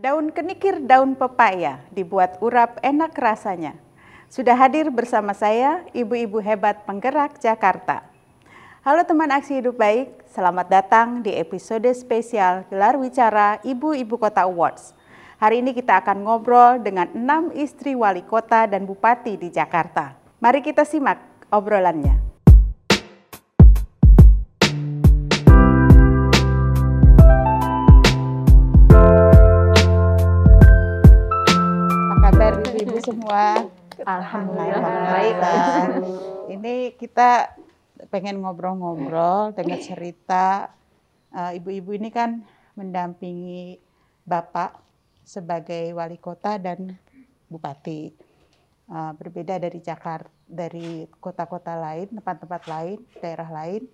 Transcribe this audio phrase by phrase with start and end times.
[0.00, 3.76] Daun kenikir daun pepaya dibuat urap enak rasanya.
[4.32, 8.08] Sudah hadir bersama saya ibu-ibu hebat penggerak Jakarta.
[8.80, 14.96] Halo teman aksi hidup baik, selamat datang di episode spesial gelar wicara Ibu-Ibu Kota Awards.
[15.36, 20.16] Hari ini kita akan ngobrol dengan enam istri wali kota dan bupati di Jakarta.
[20.40, 21.20] Mari kita simak
[21.52, 22.29] obrolannya.
[33.20, 33.68] Semua.
[34.00, 34.80] Alhamdulillah.
[35.12, 35.36] Baik.
[36.56, 37.52] Ini kita
[38.08, 40.72] pengen ngobrol-ngobrol dengan cerita
[41.36, 42.40] uh, ibu-ibu ini kan
[42.80, 43.76] mendampingi
[44.24, 44.80] Bapak
[45.20, 46.96] sebagai wali kota dan
[47.52, 48.08] bupati.
[48.88, 53.84] Uh, berbeda dari Jakarta, dari kota-kota lain, tempat-tempat lain, daerah lain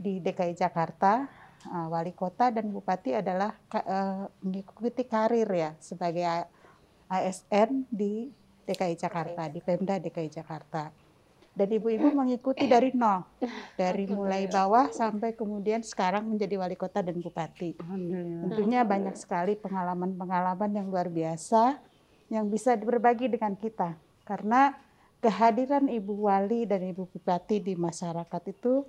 [0.00, 1.28] di DKI Jakarta,
[1.68, 6.48] uh, wali kota dan bupati adalah uh, mengikuti karir ya sebagai
[7.12, 8.39] ASN di
[8.70, 10.94] DKI Jakarta, di Pemda DKI Jakarta.
[11.50, 13.26] Dan ibu-ibu mengikuti dari nol,
[13.80, 17.74] dari mulai bawah sampai kemudian sekarang menjadi wali kota dan bupati.
[18.46, 21.82] Tentunya banyak sekali pengalaman-pengalaman yang luar biasa
[22.30, 23.98] yang bisa berbagi dengan kita.
[24.22, 24.70] Karena
[25.18, 28.86] kehadiran ibu wali dan ibu bupati di masyarakat itu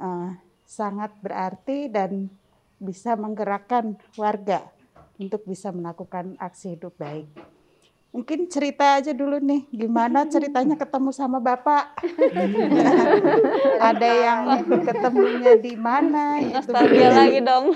[0.00, 0.32] uh,
[0.64, 2.32] sangat berarti dan
[2.80, 4.64] bisa menggerakkan warga
[5.20, 7.59] untuk bisa melakukan aksi hidup baik.
[8.10, 11.94] Mungkin cerita aja dulu nih, gimana ceritanya ketemu sama Bapak?
[13.90, 14.40] Ada yang
[14.82, 16.42] ketemunya di mana?
[16.42, 17.14] Nostalgia gitu.
[17.14, 17.66] lagi dong.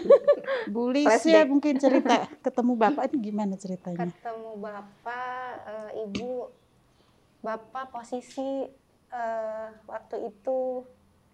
[0.74, 4.10] Bu ya mungkin cerita ketemu Bapak ini gimana ceritanya?
[4.10, 6.50] Ketemu Bapak, uh, Ibu,
[7.38, 8.66] Bapak posisi
[9.14, 10.82] uh, waktu itu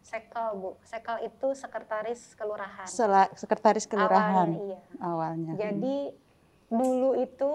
[0.04, 0.76] Sekel Bu.
[0.84, 2.88] Sekel itu sekretaris kelurahan.
[2.88, 4.48] Sela, sekretaris kelurahan.
[4.48, 4.80] Awalnya, iya.
[5.00, 5.52] Awalnya.
[5.56, 5.96] Jadi
[6.68, 7.52] dulu itu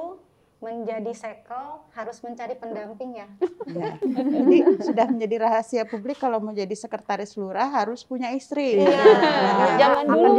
[0.63, 3.27] menjadi sekel harus mencari pendamping ya.
[3.69, 3.91] ya.
[4.01, 8.79] Jadi sudah menjadi rahasia publik kalau mau jadi sekretaris lurah harus punya istri.
[8.79, 8.89] Iya.
[8.89, 10.31] Nah, Zaman dulu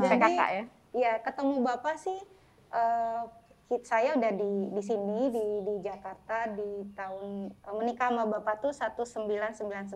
[0.00, 0.64] Jadi kakak ya.
[0.90, 2.18] Iya, ketemu bapak sih.
[2.70, 3.26] Uh,
[3.86, 9.94] saya udah di di sini di di Jakarta di tahun menikah sama bapak tuh 1999.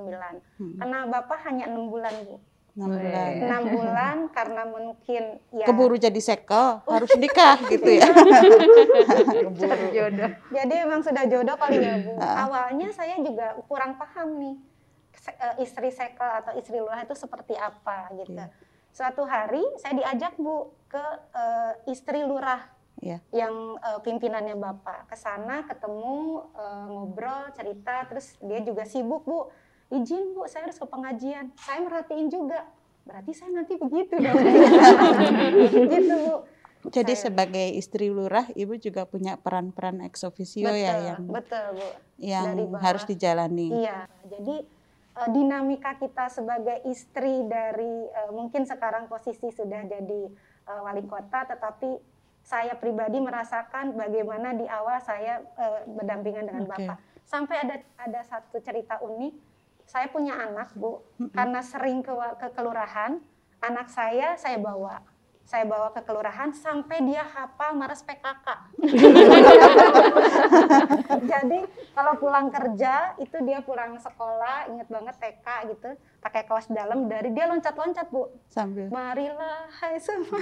[0.63, 0.79] Hmm.
[0.79, 2.39] Karena bapak hanya enam bulan bu.
[2.75, 3.31] 6 bulan.
[3.39, 5.23] 6 bulan karena mungkin
[5.55, 8.11] ya keburu jadi sekel, harus nikah gitu ya.
[9.31, 10.31] keburu jodoh.
[10.51, 12.19] Jadi emang sudah jodoh kali ya, Bu.
[12.19, 14.57] Awalnya saya juga kurang paham nih
[15.39, 18.35] eh, istri sekel atau istri lurah itu seperti apa gitu.
[18.35, 18.51] Yeah.
[18.91, 21.05] Suatu hari saya diajak Bu ke
[21.35, 23.23] uh, istri lurah yeah.
[23.31, 29.51] yang uh, pimpinannya Bapak ke sana ketemu uh, ngobrol cerita terus dia juga sibuk Bu
[29.95, 32.67] izin bu saya harus ke pengajian saya merhatiin juga
[33.05, 34.37] berarti saya nanti begitu dong
[35.93, 36.37] gitu bu
[36.93, 37.33] jadi saya.
[37.33, 41.89] sebagai istri lurah, ibu juga punya peran-peran ex officio betul, ya yang betul bu.
[42.21, 42.45] Yang
[42.77, 43.69] harus dijalani.
[43.73, 44.57] Iya, jadi
[45.17, 50.29] uh, dinamika kita sebagai istri dari uh, mungkin sekarang posisi sudah jadi
[50.69, 51.97] uh, wali kota, tetapi
[52.45, 56.85] saya pribadi merasakan bagaimana di awal saya uh, berdampingan dengan okay.
[56.85, 56.99] bapak.
[57.25, 59.54] Sampai ada ada satu cerita unik
[59.85, 61.01] saya punya anak bu.
[61.33, 63.21] Karena sering ke, ke kelurahan
[63.65, 65.01] anak saya saya bawa
[65.45, 68.49] saya bawa ke kelurahan sampai dia hafal maras PKK.
[71.31, 71.59] Jadi
[71.93, 75.47] kalau pulang kerja itu dia pulang sekolah inget banget TK
[75.77, 75.91] gitu
[76.25, 80.41] pakai kaos dalam dari dia loncat-loncat bu sambil marilah hai semua.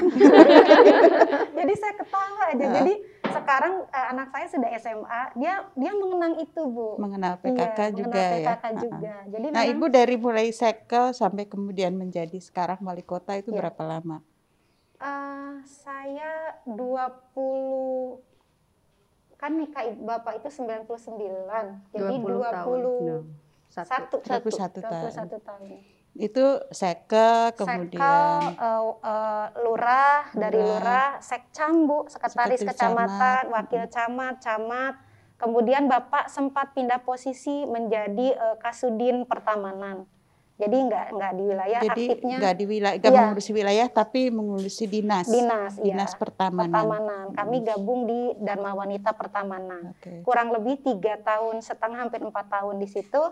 [1.58, 2.66] Jadi saya ketawa aja.
[2.78, 2.94] Jadi
[3.26, 6.94] sekarang uh, anak saya sudah SMA, dia dia mengenang itu bu.
[7.02, 8.78] Mengenal PKK iya, juga mengenal PKK ya.
[8.78, 9.14] juga.
[9.34, 13.58] Jadi nah ibu dari mulai sekel sampai kemudian menjadi sekarang wali kota itu ya.
[13.58, 14.22] berapa lama?
[15.02, 18.22] Uh, saya 20
[19.34, 20.86] kan nikah bapak itu 99
[21.90, 22.78] jadi 20, 20 tahun.
[23.66, 25.10] Satu, satu, 21 tahun.
[25.26, 33.48] 21 tahun itu seke kemudian Sekel, uh, uh, lurah dari lurah sekcam bu sekretaris kecamatan
[33.48, 33.54] camat.
[33.56, 34.94] wakil camat camat
[35.40, 40.04] kemudian bapak sempat pindah posisi menjadi uh, kasudin pertamanan
[40.62, 43.20] jadi nggak nggak di wilayah jadi aktifnya nggak di wilayah nggak iya.
[43.26, 46.20] mengurusi wilayah tapi mengurusi dinas dinas dinas iya.
[46.22, 50.22] pertamanan pertamanan kami gabung di Dharma Wanita Pertamanan okay.
[50.22, 53.22] kurang lebih tiga tahun setengah hampir empat tahun di situ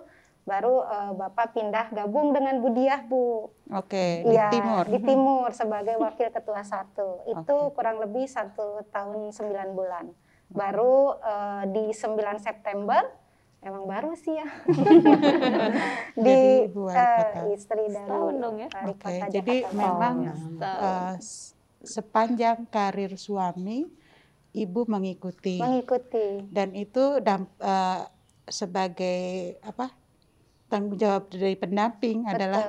[0.49, 3.53] baru uh, Bapak pindah gabung dengan Budiah Bu.
[3.71, 4.85] Oke, okay, ya, di Timur.
[4.89, 7.23] Di Timur sebagai wakil ketua satu.
[7.29, 7.73] Itu okay.
[7.77, 10.05] kurang lebih satu tahun sembilan bulan.
[10.51, 13.07] Baru uh, di 9 September,
[13.61, 14.49] emang baru sih ya.
[16.25, 16.39] di
[16.73, 18.69] uh, istri dari dong ya.
[18.89, 21.15] Oke, okay, jadi memang uh,
[21.85, 23.89] sepanjang karir suami
[24.57, 25.61] ibu mengikuti.
[25.61, 26.45] Mengikuti.
[26.49, 28.09] Dan itu damp, uh,
[28.51, 29.95] sebagai apa
[30.67, 32.35] tanggung jawab dari pendamping Betul.
[32.35, 32.65] adalah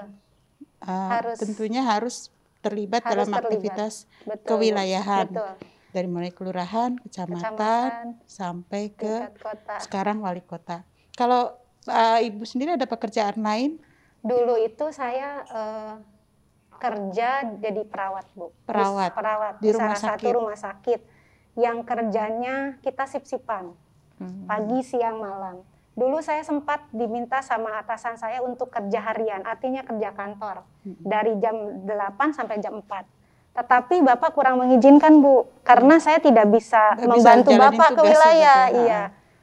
[0.85, 2.15] uh, harus, tentunya harus
[2.61, 3.45] terlibat harus dalam terlibat.
[3.47, 3.93] aktivitas
[4.25, 4.47] Betul.
[4.53, 5.27] kewilayahan.
[5.33, 5.51] Betul.
[5.91, 9.75] Dari mulai kelurahan, kecamatan, kecamatan sampai ke kota.
[9.83, 10.87] sekarang wali kota.
[11.15, 11.51] Kalau
[11.87, 13.79] uh, ibu sendiri ada pekerjaan lain?
[14.23, 15.95] Dulu itu saya uh,
[16.81, 18.49] kerja jadi perawat bu.
[18.65, 19.11] Perawat.
[19.13, 20.25] Di, perawat di, di rumah salah sakit.
[20.25, 20.99] satu rumah sakit
[21.59, 23.75] yang kerjanya kita sip-sipan
[24.17, 24.47] hmm.
[24.47, 25.61] pagi siang malam.
[25.91, 31.03] Dulu saya sempat diminta sama atasan saya untuk kerja harian, artinya kerja kantor hmm.
[31.03, 33.20] dari jam 8 sampai jam 4.
[33.51, 38.61] Tetapi Bapak kurang mengizinkan, Bu, karena saya tidak bisa Gak membantu bisa Bapak ke wilayah.
[38.71, 39.01] Iya.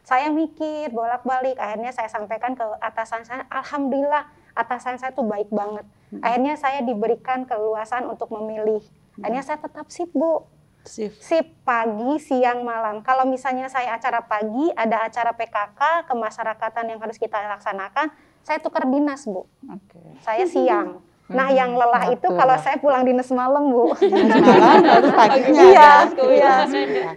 [0.08, 4.24] Saya mikir bolak-balik, akhirnya saya sampaikan ke atasan saya, alhamdulillah
[4.56, 5.84] atasan saya tuh baik banget.
[6.08, 6.24] Hmm.
[6.24, 8.80] Akhirnya saya diberikan keluasan untuk memilih.
[9.20, 10.48] Akhirnya saya tetap sip, Bu
[10.88, 11.12] Sip.
[11.20, 13.04] Sip pagi, siang, malam.
[13.04, 18.08] Kalau misalnya saya acara pagi, ada acara PKK kemasyarakatan yang harus kita laksanakan,
[18.40, 19.44] saya tukar dinas, Bu.
[19.68, 20.08] Okay.
[20.24, 21.04] Saya siang.
[21.28, 23.92] Nah, yang lelah itu kalau saya pulang dinas malam, Bu.
[24.48, 25.62] malam harus paginya.
[25.68, 25.90] iya,
[26.24, 26.54] iya.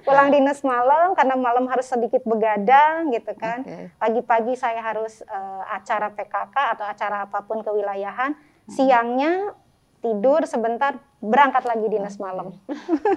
[0.04, 3.64] Pulang dinas malam karena malam harus sedikit begadang gitu kan.
[3.96, 8.36] Pagi-pagi saya harus uh, acara PKK atau acara apa pun kewilayahan.
[8.68, 9.56] Siangnya
[10.02, 12.58] tidur sebentar berangkat lagi dinas malam.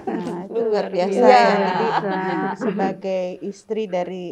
[0.05, 1.27] Nah, itu luar biasa ya.
[1.27, 1.43] ya.
[1.57, 1.87] Jadi
[2.61, 4.31] sebagai istri dari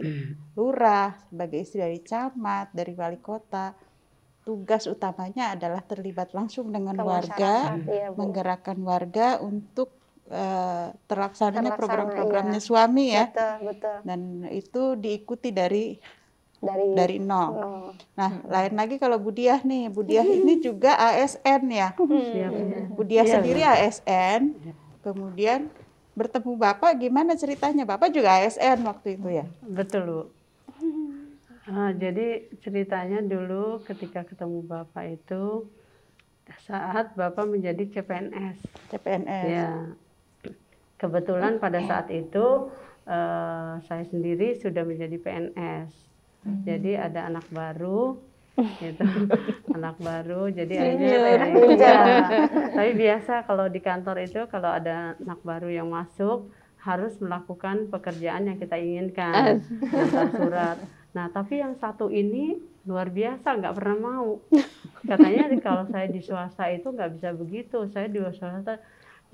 [0.54, 3.74] lurah, sebagai istri dari camat, dari wali kota,
[4.44, 7.54] tugas utamanya adalah terlibat langsung dengan Ke warga,
[7.88, 9.96] iya, menggerakkan warga untuk
[10.30, 12.68] uh, terlaksananya program-programnya iya.
[12.68, 13.26] suami ya.
[13.32, 13.98] Betul, betul.
[14.04, 15.96] Dan itu diikuti dari
[16.64, 17.52] dari dari nol.
[17.56, 17.84] nol.
[18.16, 18.48] Nah, hmm.
[18.48, 21.90] lain lagi kalau Budiah nih, Budiah ini juga ASN ya.
[21.96, 22.96] Hmm.
[22.96, 23.76] Budiah ya, sendiri ya.
[23.80, 24.56] ASN,
[25.04, 25.68] kemudian
[26.14, 27.84] bertemu Bapak gimana ceritanya?
[27.84, 29.46] Bapak juga ASN waktu itu ya?
[29.66, 30.43] Betul, Bu.
[31.64, 35.68] Uh, jadi ceritanya dulu ketika ketemu Bapak itu
[36.68, 38.58] saat Bapak menjadi CPNS.
[38.92, 39.48] CPNS.
[39.48, 39.72] Ya.
[41.00, 42.72] Kebetulan pada saat itu
[43.08, 45.92] uh, saya sendiri sudah menjadi PNS
[46.44, 46.64] hmm.
[46.68, 48.20] jadi ada anak baru
[48.54, 49.02] gitu
[49.78, 51.18] anak baru jadi akhirnya
[51.74, 51.98] ya,
[52.78, 58.46] tapi biasa kalau di kantor itu kalau ada anak baru yang masuk harus melakukan pekerjaan
[58.46, 60.78] yang kita inginkan antar surat
[61.14, 64.30] nah tapi yang satu ini luar biasa nggak pernah mau
[65.10, 68.82] katanya kalau saya di swasta itu nggak bisa begitu saya di swasta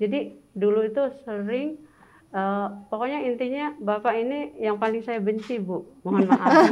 [0.00, 1.90] jadi dulu itu sering
[2.30, 6.62] Uh, pokoknya intinya bapak ini yang paling saya benci bu, mohon maaf.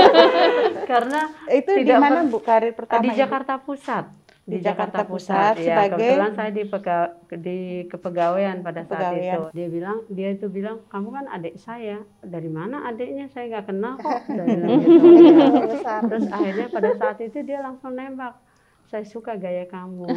[0.94, 3.02] Karena itu di mana bu karir pertama?
[3.02, 4.06] Di Jakarta Pusat.
[4.44, 6.98] Di, Jakarta, Pusat, ya, sebagai kebetulan saya di pega,
[7.32, 7.58] di
[7.88, 9.42] kepegawaian pada saat itu.
[9.56, 12.04] Dia bilang dia itu bilang kamu kan adik saya.
[12.20, 13.32] Dari mana adiknya?
[13.32, 14.20] Saya nggak kenal kok.
[14.28, 14.44] gitu.
[15.80, 15.96] ya.
[16.04, 18.36] Terus akhirnya pada saat itu dia langsung nembak.
[18.92, 20.04] Saya suka gaya kamu.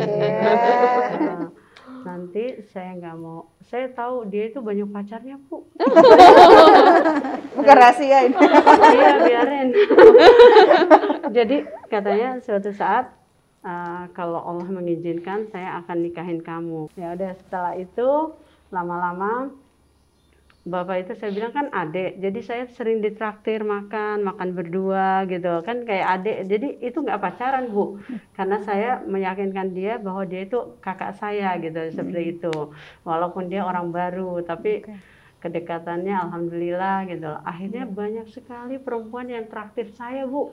[0.00, 1.52] Yeah
[2.00, 5.68] nanti saya nggak mau saya tahu dia itu banyak pacarnya bu
[7.56, 8.36] bukan rahasia ini
[8.96, 9.68] iya biarin
[11.28, 11.56] jadi
[11.92, 13.12] katanya suatu saat
[13.64, 16.88] uh, kalau Allah mengizinkan saya akan nikahin kamu.
[16.96, 18.34] Ya udah setelah itu
[18.70, 19.50] lama-lama
[20.60, 25.64] bapak itu saya bilang kan adik jadi saya sering ditraktir makan makan berdua gitu.
[25.64, 28.00] Kan kayak adik jadi itu nggak pacaran bu.
[28.36, 32.54] Karena saya meyakinkan dia bahwa dia itu kakak saya gitu seperti itu.
[33.04, 34.96] Walaupun dia orang baru tapi okay.
[35.40, 37.32] kedekatannya alhamdulillah gitu.
[37.44, 37.96] Akhirnya hmm.
[37.96, 40.52] banyak sekali perempuan yang traktir saya bu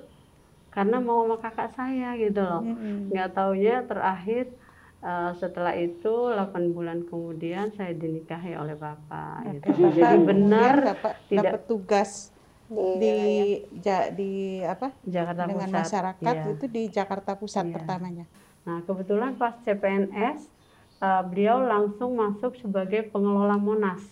[0.69, 3.13] karena mau sama kakak saya gitu loh hmm.
[3.13, 4.51] nggak taunya terakhir
[4.97, 9.45] Uh, setelah itu 8 bulan kemudian saya dinikahi oleh bapak.
[9.45, 9.69] Gitu.
[9.77, 12.33] Bapak Jadi benar dapat tidak dapat tugas
[12.67, 13.15] di di,
[13.79, 15.79] ja, di apa Jakarta dengan Pusat.
[15.79, 16.51] masyarakat iya.
[16.51, 17.73] itu di Jakarta Pusat iya.
[17.79, 18.25] pertamanya.
[18.67, 20.39] Nah kebetulan pas CPNS
[20.99, 24.03] uh, eh, beliau langsung masuk sebagai pengelola Monas.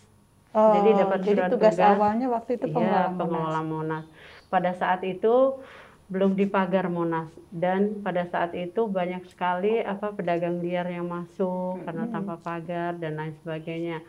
[0.55, 4.05] Oh, jadi dapat jadi tugas, tugas awalnya waktu itu pengelola, iya, pengelola Monas.
[4.07, 4.47] Monas.
[4.47, 5.59] Pada saat itu
[6.05, 7.29] belum dipagar Monas.
[7.49, 13.17] Dan pada saat itu banyak sekali apa pedagang liar yang masuk karena tanpa pagar dan
[13.17, 14.05] lain sebagainya.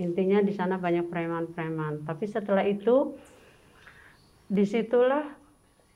[0.00, 2.02] Intinya di sana banyak preman-preman.
[2.02, 3.14] Tapi setelah itu
[4.52, 5.24] di situlah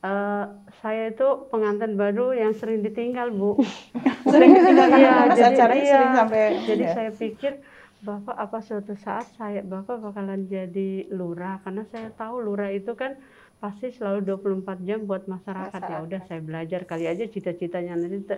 [0.06, 0.44] uh,
[0.80, 3.58] saya itu pengantin baru yang sering ditinggal bu.
[4.26, 6.92] Sering ditinggal ya, jadi, iya, sering sampai jadi ya.
[6.98, 7.62] saya pikir
[8.02, 11.62] bapak apa suatu saat saya bapak bakalan jadi lurah?
[11.62, 13.14] Karena saya tahu lurah itu kan
[13.56, 17.96] pasti selalu 24 jam buat masyarakat, ya udah saya belajar kali aja cita-citanya.
[17.96, 18.36] Nanti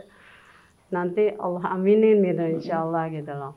[0.88, 3.54] nanti Allah aminin gitu insya Allah gitu loh.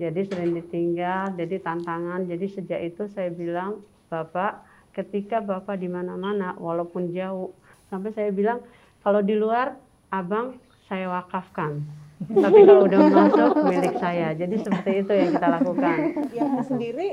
[0.00, 2.24] Jadi sering ditinggal jadi tantangan.
[2.24, 4.64] Jadi sejak itu saya bilang bapak
[4.96, 7.52] ketika bapak di mana-mana walaupun jauh
[7.92, 8.60] sampai saya bilang
[9.04, 9.76] kalau di luar
[10.08, 10.56] abang
[10.88, 11.84] saya wakafkan.
[12.22, 14.30] Tapi kalau udah masuk milik saya.
[14.32, 15.96] Jadi seperti itu yang kita lakukan.
[16.30, 17.08] Yang sendiri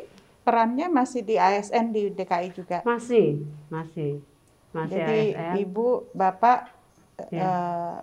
[0.50, 4.18] perannya masih di ASN di DKI juga masih masih
[4.72, 5.54] masih jadi ASN.
[5.62, 6.74] ibu bapak
[7.30, 7.44] Ya.
[7.44, 7.96] eh,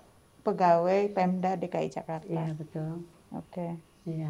[0.42, 2.28] pegawai Pemda DKI Jakarta.
[2.28, 3.00] Iya betul.
[3.32, 3.80] Oke.
[4.04, 4.28] Iya.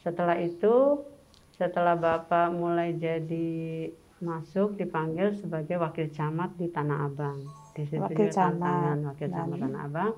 [0.00, 1.04] Setelah itu,
[1.52, 7.44] setelah Bapak mulai jadi masuk dipanggil sebagai wakil camat di Tanah Abang.
[7.70, 8.56] Di situ Wakil juga tantangan
[8.96, 9.08] camat.
[9.12, 9.56] wakil camat?
[9.60, 10.12] Tanah Abang.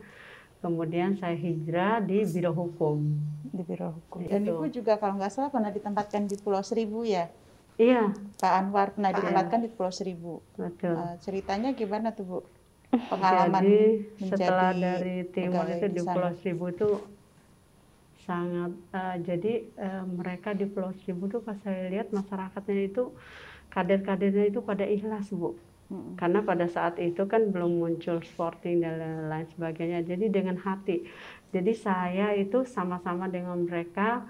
[0.59, 2.99] Kemudian saya hijrah di Biro Hukum.
[3.51, 4.25] Di Biro Hukum.
[4.25, 4.31] Itu.
[4.33, 7.29] Dan ibu juga kalau nggak salah pernah ditempatkan di Pulau Seribu ya.
[7.79, 8.11] Iya,
[8.43, 9.23] Pak Anwar pernah Iya.
[9.23, 10.43] ditempatkan di Pulau Seribu.
[10.59, 10.99] betul.
[10.99, 12.39] Eh, ceritanya gimana tuh bu?
[12.89, 13.79] Pengalaman Jadi
[14.19, 16.01] menjadi setelah dari timur itu di.
[16.03, 16.89] Pulau Seribu itu
[18.25, 23.13] sangat eh, jadi eh, mereka di Pulau Seribu tuh pas saya lihat masyarakatnya itu
[23.69, 25.57] kader-kadernya itu pada ikhlas bu
[25.89, 30.05] Karena pada saat itu kan belum muncul sporting dan lain sebagainya.
[30.05, 31.09] Jadi dengan hati.
[31.49, 34.29] Jadi saya itu sama-sama dengan mereka.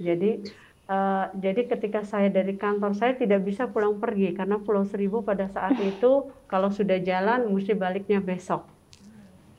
[0.00, 0.40] Jadi
[0.88, 4.32] eh, jadi ketika saya dari kantor saya tidak bisa pulang pergi.
[4.32, 8.73] Karena Pulau Seribu pada saat itu kalau sudah jalan mesti baliknya besok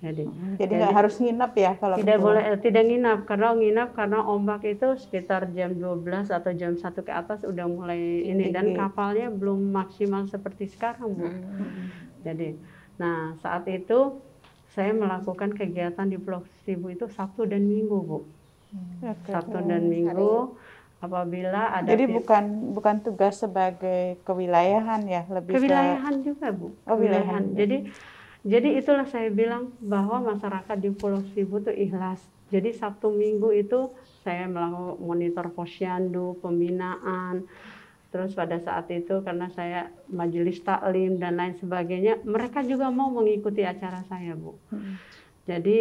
[0.04, 0.24] jadi
[0.60, 4.20] Jadi nggak harus nginep ya kalau tidak ke boleh eh, tidak nginap karena nginap karena
[4.22, 8.78] ombak itu sekitar jam 12 atau jam 1 ke atas udah mulai ini dan Tinggi.
[8.78, 11.28] kapalnya belum maksimal seperti sekarang Bu.
[12.28, 12.60] Jadi
[12.96, 14.20] nah saat itu
[14.76, 18.20] saya melakukan kegiatan di Pulau Seribu itu Sabtu dan Minggu Bu.
[19.00, 19.32] Oke.
[19.32, 20.60] Sabtu dan Minggu
[21.00, 26.76] apabila ada Jadi bukan bukan tugas sebagai kewilayahan ya, lebih ke- kewilayahan juga Bu.
[26.84, 27.56] Oh, wilayahan.
[27.56, 27.88] Jadi
[28.46, 32.22] jadi itulah saya bilang bahwa masyarakat di Pulau Seribu itu ikhlas.
[32.54, 33.90] Jadi Sabtu Minggu itu
[34.22, 37.50] saya melakukan monitor posyandu, pembinaan.
[38.14, 43.66] Terus pada saat itu karena saya majelis taklim dan lain sebagainya, mereka juga mau mengikuti
[43.66, 44.56] acara saya, Bu.
[44.70, 44.94] Mm.
[45.50, 45.80] Jadi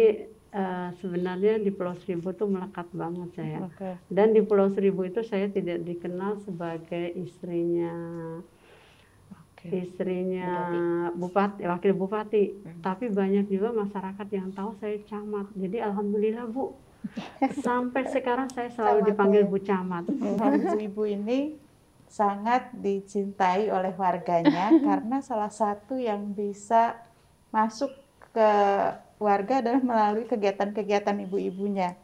[0.51, 3.69] eh, sebenarnya di Pulau Seribu tuh melekat banget saya.
[4.09, 7.93] Dan di Pulau Seribu itu saya tidak dikenal sebagai istrinya.
[9.71, 10.51] Istrinya
[11.15, 12.43] bupati, wakil bupati.
[12.83, 15.49] Tapi banyak juga masyarakat yang tahu saya camat.
[15.55, 16.75] Jadi alhamdulillah Bu.
[17.65, 19.49] Sampai sekarang saya selalu Camat, dipanggil ya.
[19.49, 20.03] Bu Camat.
[20.09, 21.39] Ibu-ibu ini
[22.05, 26.97] sangat dicintai oleh warganya karena salah satu yang bisa
[27.49, 27.91] masuk
[28.31, 28.51] ke
[29.17, 31.95] warga adalah melalui kegiatan-kegiatan ibu-ibunya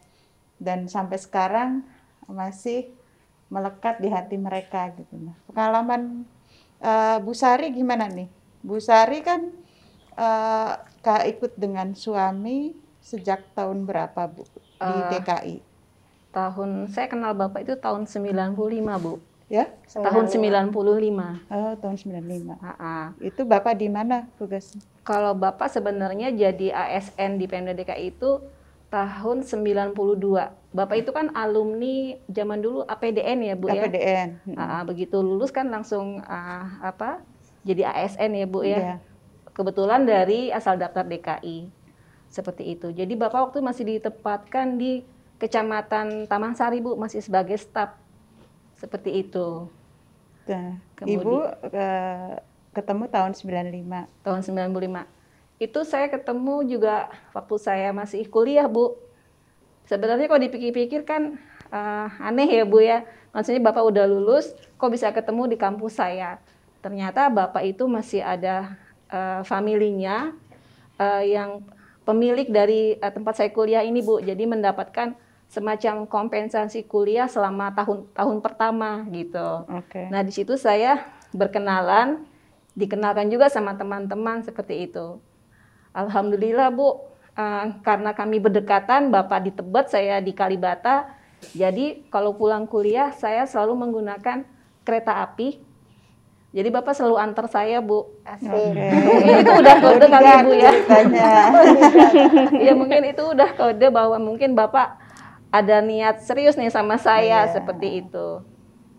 [0.58, 1.84] dan sampai sekarang
[2.30, 2.88] masih
[3.52, 5.12] melekat di hati mereka gitu.
[5.20, 6.24] Nah, pengalaman
[6.82, 8.28] eh, Bu Sari gimana nih?
[8.66, 9.54] Bu Sari kan
[10.18, 10.72] eh,
[11.02, 15.56] Kak ikut dengan suami sejak tahun berapa Bu di Eh, DKI?
[16.32, 19.20] Tahun saya kenal Bapak itu tahun 95, Bu.
[19.52, 19.68] Ya?
[19.92, 20.72] Tahun 95.
[21.52, 22.56] Oh, tahun 95.
[22.64, 23.06] Ah, ah.
[23.20, 24.80] Itu Bapak di mana tugasnya?
[25.04, 28.40] Kalau Bapak sebenarnya jadi ASN di Pemda DKI itu
[28.88, 29.92] tahun 92.
[30.72, 33.84] Bapak itu kan alumni zaman dulu APDN ya, Bu ya.
[33.84, 34.56] KPDN.
[34.56, 37.20] Ah, ah, begitu lulus kan langsung ah, apa?
[37.68, 38.80] Jadi ASN ya, Bu ya.
[38.80, 38.96] Iya.
[39.52, 41.68] Kebetulan dari asal daftar DKI.
[42.32, 42.88] Seperti itu.
[42.96, 45.04] Jadi Bapak waktu masih ditempatkan di
[45.36, 47.92] Kecamatan Taman Sari, Bu, masih sebagai staf.
[48.80, 49.68] Seperti itu.
[50.48, 51.36] Nah, Kemudian- Ibu
[51.68, 52.34] eh,
[52.72, 54.08] ketemu tahun 95.
[54.24, 55.04] tahun 95.
[55.60, 58.96] Itu saya ketemu juga waktu saya masih kuliah, Bu.
[59.92, 61.36] Sebenarnya kalau dipikir-pikir kan
[61.68, 63.04] eh, aneh ya, Bu ya.
[63.36, 66.40] Maksudnya Bapak udah lulus, kok bisa ketemu di kampus saya.
[66.80, 68.80] Ternyata Bapak itu masih ada
[69.12, 70.32] eh, familinya
[70.96, 71.60] eh, yang
[72.08, 74.24] pemilik dari eh, tempat saya kuliah ini, Bu.
[74.24, 75.12] Jadi mendapatkan
[75.52, 79.68] semacam kompensasi kuliah selama tahun tahun pertama gitu.
[79.68, 80.08] Oke.
[80.08, 81.04] Nah, di situ saya
[81.36, 82.24] berkenalan,
[82.72, 85.20] dikenalkan juga sama teman-teman seperti itu.
[85.92, 87.11] Alhamdulillah, Bu,
[87.42, 91.10] eh, karena kami berdekatan, Bapak di Tebet, saya di Kalibata.
[91.58, 94.46] Jadi, kalau pulang kuliah, saya selalu menggunakan
[94.86, 95.58] kereta api.
[96.52, 98.12] Jadi, Bapak selalu antar saya, Bu.
[98.28, 98.52] Asik.
[98.52, 100.74] Mungkin itu udah kode kali, Bu ya.
[102.70, 105.00] ya mungkin itu udah kode bahwa mungkin Bapak
[105.48, 107.52] ada niat serius nih sama saya Iya.
[107.56, 108.44] seperti itu.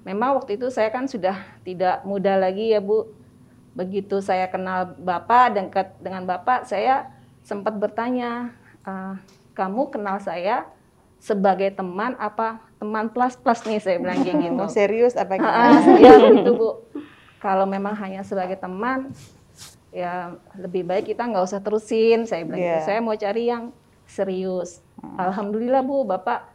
[0.08, 3.08] Memang waktu itu saya kan sudah tidak muda lagi ya Bu.
[3.76, 7.12] Begitu saya kenal Bapak dan dekat dengan Bapak, saya
[7.42, 8.54] sempat bertanya,
[8.87, 9.18] "Ah,
[9.52, 10.66] kamu kenal saya
[11.22, 14.58] sebagai teman apa teman plus plus nih saya bilang kayak gitu.
[14.58, 15.78] Mau serius apa gimana?
[16.02, 16.70] ya gitu Bu.
[17.38, 19.14] Kalau memang hanya sebagai teman,
[19.94, 22.26] ya lebih baik kita nggak usah terusin.
[22.26, 22.75] Saya bilang gitu.
[22.75, 22.82] Iya.
[22.82, 23.70] Saya mau cari yang
[24.02, 24.82] serius.
[24.99, 25.30] Hmm.
[25.30, 26.50] Alhamdulillah Bu, Bapak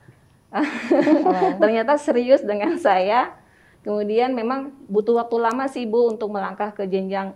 [1.64, 3.32] ternyata serius dengan saya.
[3.88, 7.32] Kemudian memang butuh waktu lama sih Bu untuk melangkah ke jenjang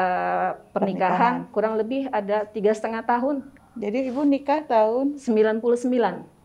[0.00, 1.44] uh, pernikahan.
[1.44, 1.52] pernikahan.
[1.52, 3.44] Kurang lebih ada tiga setengah tahun.
[3.76, 5.60] Jadi Ibu nikah tahun 99.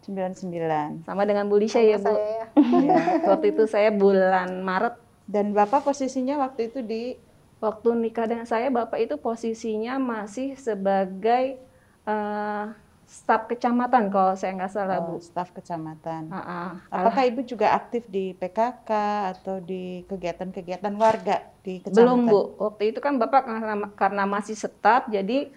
[0.06, 1.08] 99.
[1.08, 2.14] Sama dengan Bu Lisha ya Bu.
[2.14, 2.46] Ya.
[3.32, 5.02] waktu itu saya bulan Maret.
[5.26, 7.18] Dan Bapak posisinya waktu itu di
[7.58, 11.58] waktu nikah dengan saya Bapak itu posisinya masih sebagai
[12.06, 12.70] uh,
[13.06, 15.16] staf kecamatan kalau saya nggak salah oh, Bu.
[15.22, 16.30] Staf kecamatan.
[16.34, 16.70] Uh -uh.
[16.90, 18.90] Apakah Ibu juga aktif di PKK
[19.38, 22.02] atau di kegiatan-kegiatan warga di kecamatan?
[22.02, 22.42] Belum Bu.
[22.58, 25.54] Waktu itu kan Bapak karena, karena masih staf jadi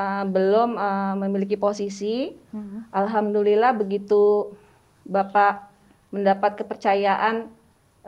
[0.00, 2.32] uh, belum uh, memiliki posisi.
[2.50, 2.64] Uh hmm.
[2.64, 2.82] -huh.
[2.96, 4.56] Alhamdulillah begitu
[5.04, 5.68] Bapak
[6.10, 7.46] mendapat kepercayaan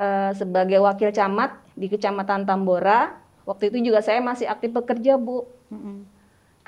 [0.00, 3.20] uh, sebagai wakil camat di Kecamatan Tambora.
[3.44, 5.44] Waktu itu juga saya masih aktif bekerja Bu.
[5.68, 5.80] Uh hmm.
[5.84, 6.17] -huh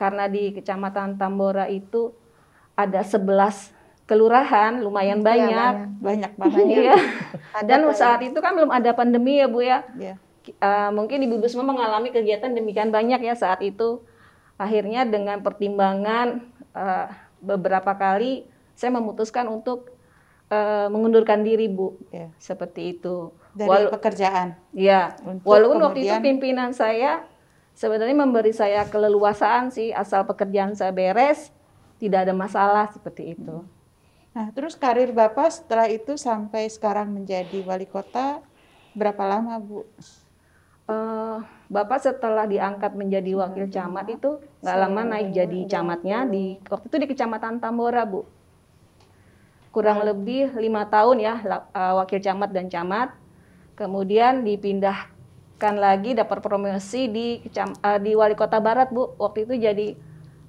[0.01, 2.17] karena di Kecamatan Tambora itu
[2.73, 3.77] ada 11
[4.09, 5.53] kelurahan, lumayan banyak.
[5.53, 6.65] Ya, banyak, banget.
[6.89, 6.97] ya.
[7.69, 9.85] Dan saat itu kan belum ada pandemi ya Bu ya.
[10.01, 10.17] ya.
[10.57, 14.01] Uh, mungkin Ibu Busma mengalami kegiatan demikian banyak ya saat itu.
[14.57, 17.07] Akhirnya dengan pertimbangan uh,
[17.39, 19.95] beberapa kali saya memutuskan untuk
[20.51, 21.95] uh, mengundurkan diri Bu.
[22.11, 22.35] Ya.
[22.41, 23.31] Seperti itu.
[23.55, 24.59] Dari pekerjaan.
[24.75, 25.15] Ya.
[25.47, 25.87] Walaupun kemudian...
[25.87, 27.30] waktu itu pimpinan saya
[27.81, 31.49] sebenarnya memberi saya keleluasaan sih asal pekerjaan saya beres
[31.97, 33.65] tidak ada masalah seperti itu.
[34.37, 38.45] Nah, terus karir Bapak setelah itu sampai sekarang menjadi wali kota
[38.93, 39.89] berapa lama, Bu?
[40.87, 41.41] Uh,
[41.73, 46.97] Bapak setelah diangkat menjadi wakil camat itu nggak lama naik jadi camatnya di waktu itu
[47.01, 48.29] di Kecamatan Tambora, Bu.
[49.73, 51.35] Kurang lebih lima tahun ya
[51.73, 53.17] uh, wakil camat dan camat.
[53.75, 55.20] Kemudian dipindah
[55.61, 59.13] kan lagi dapat promosi di uh, di Wali Kota Barat, Bu.
[59.21, 59.89] Waktu itu jadi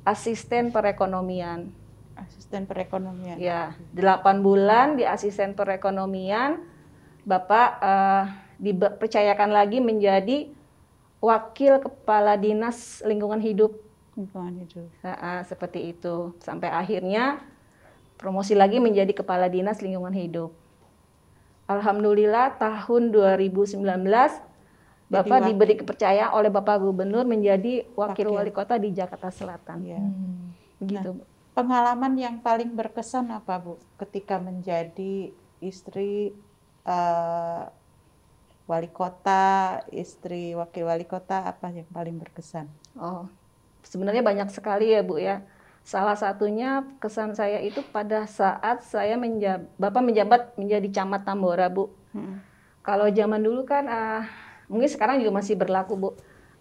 [0.08, 1.68] asisten perekonomian.
[2.16, 3.36] Asisten perekonomian.
[3.36, 6.64] Ya, 8 bulan di asisten perekonomian.
[7.28, 8.24] Bapak uh,
[8.58, 10.50] dipercayakan lagi menjadi
[11.20, 13.76] wakil kepala dinas lingkungan hidup.
[14.16, 14.88] Lingkungan hidup.
[15.04, 16.34] Nah, seperti itu.
[16.40, 17.44] Sampai akhirnya
[18.16, 20.56] promosi lagi menjadi kepala dinas lingkungan hidup.
[21.70, 23.82] Alhamdulillah tahun 2019
[25.12, 28.40] Bapak diberi kepercayaan oleh Bapak Gubernur menjadi wakil, wakil.
[28.40, 29.84] wali kota di Jakarta Selatan.
[29.84, 30.00] Ya.
[30.00, 30.56] Hmm.
[30.80, 31.10] Begitu.
[31.20, 36.32] Nah, pengalaman yang paling berkesan apa Bu ketika menjadi istri
[36.88, 37.68] uh,
[38.72, 42.72] wali kota, istri wakil wali kota apa yang paling berkesan?
[42.96, 43.28] Oh,
[43.84, 45.44] sebenarnya banyak sekali ya Bu ya.
[45.84, 51.92] Salah satunya kesan saya itu pada saat saya menjab, Bapak menjabat menjadi camat Tambora Bu.
[52.16, 52.40] Hmm.
[52.80, 54.24] Kalau zaman dulu kan uh,
[54.72, 56.10] mungkin sekarang juga masih berlaku Bu.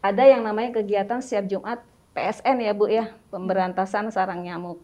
[0.03, 1.79] Ada yang namanya kegiatan setiap Jumat
[2.11, 4.83] PSN ya Bu ya, pemberantasan sarang nyamuk.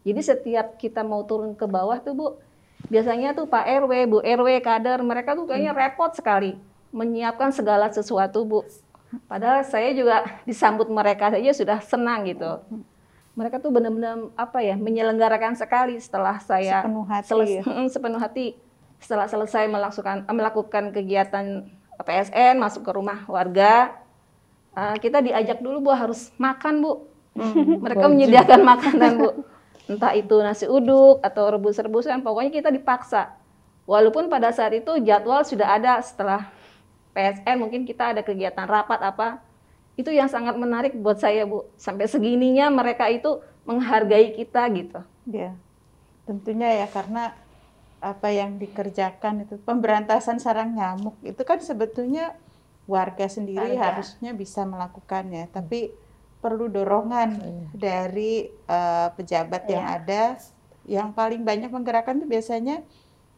[0.00, 2.26] Jadi setiap kita mau turun ke bawah tuh Bu,
[2.88, 5.80] biasanya tuh Pak RW, Bu RW, kader, mereka tuh kayaknya hmm.
[5.84, 6.56] repot sekali
[6.90, 8.64] menyiapkan segala sesuatu Bu.
[9.28, 12.64] Padahal saya juga disambut mereka saja sudah senang gitu.
[13.36, 17.62] Mereka tuh benar-benar apa ya menyelenggarakan sekali setelah saya sepenuh hati, ya?
[17.86, 18.46] sepenuh hati
[19.00, 21.64] setelah selesai melakukan melakukan kegiatan
[22.02, 23.94] PSN masuk ke rumah warga.
[24.70, 26.92] Uh, kita diajak dulu bu harus makan bu.
[27.34, 28.14] Hmm, mereka wajib.
[28.16, 29.30] menyediakan makanan bu.
[29.90, 33.34] Entah itu nasi uduk atau rebus-rebusan pokoknya kita dipaksa.
[33.88, 36.46] Walaupun pada saat itu jadwal sudah ada setelah
[37.10, 39.42] PSN mungkin kita ada kegiatan rapat apa.
[39.98, 41.66] Itu yang sangat menarik buat saya bu.
[41.74, 45.02] Sampai segininya mereka itu menghargai kita gitu.
[45.26, 45.58] Ya
[46.30, 47.34] tentunya ya karena
[48.00, 52.32] apa yang dikerjakan itu pemberantasan sarang nyamuk itu kan sebetulnya
[52.88, 53.92] warga sendiri warga.
[53.92, 55.92] harusnya bisa melakukannya tapi
[56.40, 57.68] perlu dorongan iya.
[57.76, 59.72] dari uh, pejabat iya.
[59.76, 60.22] yang ada
[60.88, 62.80] yang paling banyak menggerakkan itu biasanya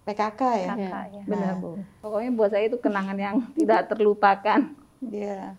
[0.02, 0.74] PKK ya.
[0.74, 1.22] PKK, ya.
[1.26, 1.78] Benar Bu.
[2.02, 4.60] Pokoknya buat saya itu kenangan yang tidak terlupakan.
[5.02, 5.58] Iya.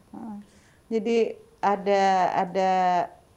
[0.88, 2.72] Jadi ada ada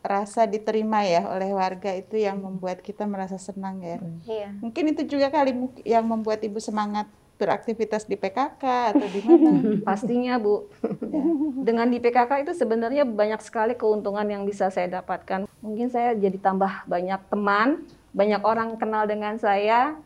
[0.07, 3.99] rasa diterima ya oleh warga itu yang membuat kita merasa senang ya.
[4.25, 4.49] Iya.
[4.63, 8.65] Mungkin itu juga kali yang membuat ibu semangat beraktivitas di PKK
[8.97, 9.51] atau di mana?
[9.89, 10.73] Pastinya Bu.
[11.13, 11.23] Ya.
[11.69, 15.45] Dengan di PKK itu sebenarnya banyak sekali keuntungan yang bisa saya dapatkan.
[15.61, 17.85] Mungkin saya jadi tambah banyak teman,
[18.17, 20.01] banyak orang kenal dengan saya.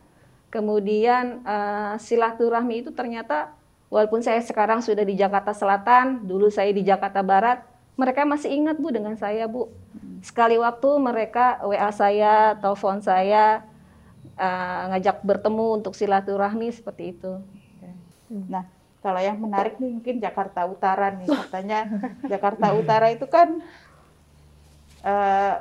[0.50, 3.54] Kemudian uh, silaturahmi itu ternyata
[3.86, 7.62] walaupun saya sekarang sudah di Jakarta Selatan, dulu saya di Jakarta Barat,
[7.94, 9.70] mereka masih ingat Bu dengan saya Bu.
[10.20, 13.64] Sekali waktu mereka WA saya, telepon saya,
[14.37, 17.40] uh, ngajak bertemu untuk silaturahmi seperti itu.
[18.31, 18.68] Nah,
[19.00, 21.88] kalau yang menarik nih mungkin Jakarta Utara nih katanya
[22.29, 23.64] Jakarta Utara itu kan
[25.03, 25.55] uh,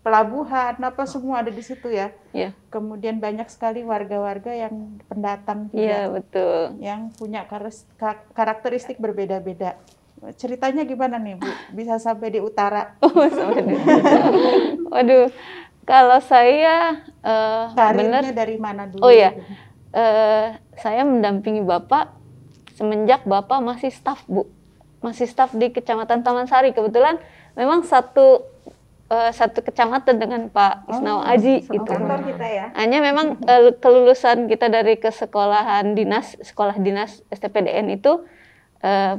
[0.00, 2.08] pelabuhan, apa semua ada di situ ya.
[2.32, 2.56] Iya.
[2.72, 5.68] Kemudian banyak sekali warga-warga yang pendatang.
[5.76, 6.80] Iya, betul.
[6.80, 7.44] Yang punya
[8.32, 9.76] karakteristik berbeda-beda.
[10.36, 11.48] Ceritanya gimana nih Bu?
[11.72, 12.92] Bisa sampai di utara?
[13.00, 13.08] Oh,
[14.90, 15.32] Waduh,
[15.88, 19.00] kalau saya uh, Karirnya benar, dari mana dulu?
[19.06, 19.32] Oh iya,
[19.94, 22.12] uh, saya mendampingi Bapak
[22.76, 24.44] semenjak Bapak masih staf Bu,
[25.00, 26.76] masih staf di Kecamatan Taman Sari.
[26.76, 27.16] Kebetulan
[27.56, 28.44] memang satu
[29.10, 31.82] uh, satu kecamatan dengan Pak Isnao oh, Aji itu.
[31.82, 32.66] Kantor kita ya.
[32.78, 38.22] Hanya memang uh, kelulusan kita dari ke sekolahan dinas, sekolah dinas STPDN itu
[38.86, 39.18] uh,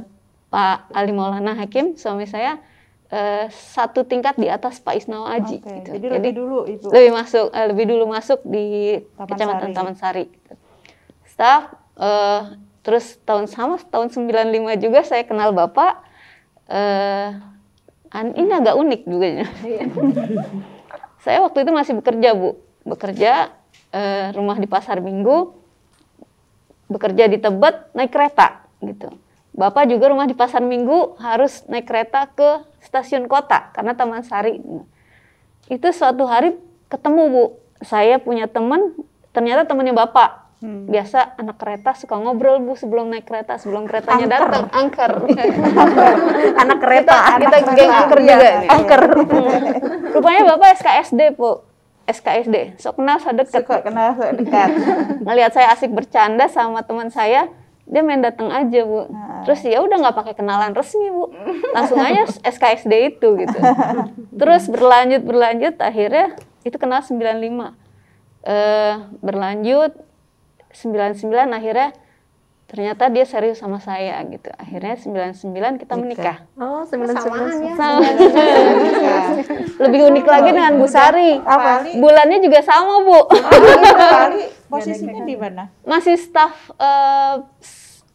[0.52, 2.60] Pak Ali Maulana Hakim, suami saya
[3.08, 5.64] uh, satu tingkat di atas Pak Isnao Aji.
[5.64, 5.80] Okay.
[5.80, 5.90] Gitu.
[5.96, 6.86] Jadi, Jadi lebih dulu Ibu.
[6.92, 9.76] Lebih masuk, uh, lebih dulu masuk di Taman Kecamatan Sari.
[9.80, 10.24] Taman Sari.
[10.28, 10.52] Gitu.
[11.24, 12.52] Staff, uh,
[12.84, 16.04] terus tahun sama tahun 95 juga saya kenal Bapak.
[16.68, 17.40] Uh,
[18.12, 19.46] ini agak unik juga ya.
[21.24, 23.56] saya waktu itu masih bekerja Bu, bekerja
[23.88, 25.56] uh, rumah di Pasar Minggu,
[26.92, 29.08] bekerja di Tebet naik kereta gitu
[29.52, 34.56] Bapak juga rumah di Pasar Minggu harus naik kereta ke stasiun kota karena Taman Sari.
[35.68, 36.56] Itu suatu hari
[36.88, 37.44] ketemu Bu,
[37.84, 38.96] saya punya teman,
[39.36, 40.40] ternyata temannya Bapak.
[40.62, 40.86] Hmm.
[40.86, 45.20] Biasa anak kereta suka ngobrol Bu sebelum naik kereta, sebelum keretanya datang, angker.
[46.56, 48.52] anak kereta, kita, kita geng angker juga, ya.
[48.72, 49.00] angker.
[50.16, 51.60] Rupanya Bapak SKSD Bu.
[52.02, 53.62] SKSD, sok kenal sedekat.
[53.62, 54.70] Sok kenal sedekat.
[55.22, 57.46] Ngelihat saya asik bercanda sama teman saya,
[57.82, 59.10] dia main datang aja bu.
[59.10, 59.42] Nah.
[59.42, 61.34] terus ya udah nggak pakai kenalan resmi bu.
[61.74, 63.58] Langsung aja SKSD itu gitu.
[64.38, 67.18] Terus berlanjut berlanjut akhirnya itu kenal 95
[68.42, 69.92] eh berlanjut
[70.74, 71.94] 99 akhirnya
[72.72, 74.48] ternyata dia serius sama saya gitu.
[74.56, 76.40] Akhirnya 99 kita menikah.
[76.56, 78.00] Oh 99 sama
[79.76, 81.36] lebih unik lagi dengan Bu Sari.
[81.44, 81.84] Apa?
[82.00, 83.20] Bulannya juga sama Bu.
[84.72, 85.68] Posisinya di mana?
[85.84, 87.44] Masih staff uh,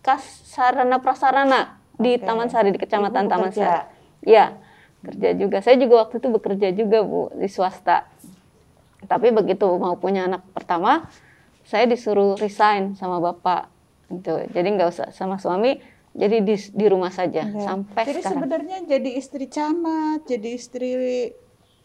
[0.02, 3.62] kas sarana prasarana di Taman Sari di Kecamatan Ibu Taman bekerja.
[3.62, 4.26] Sari.
[4.26, 4.58] Ya,
[5.06, 5.62] kerja juga.
[5.62, 8.10] Saya juga waktu itu bekerja juga Bu di swasta.
[9.06, 11.06] Tapi begitu mau punya anak pertama,
[11.62, 13.77] saya disuruh resign sama bapak.
[14.08, 14.34] Gitu.
[14.56, 15.80] Jadi nggak usah sama suami,
[16.18, 17.62] jadi di, di rumah saja ya.
[17.62, 18.24] sampai jadi sekarang.
[18.24, 20.92] Jadi sebenarnya jadi istri camat, jadi istri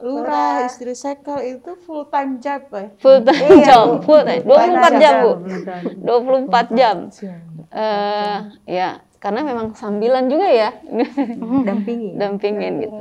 [0.03, 2.91] lurah, istri sekel itu full time job, ya?
[2.99, 4.43] Full time iya, job, full time.
[4.43, 5.33] 24 jam, Bu.
[6.03, 6.97] 24 jam.
[7.71, 10.71] Uh, ya, karena memang sambilan juga ya.
[11.69, 12.19] Dampingi.
[12.19, 12.99] Dampingin gitu.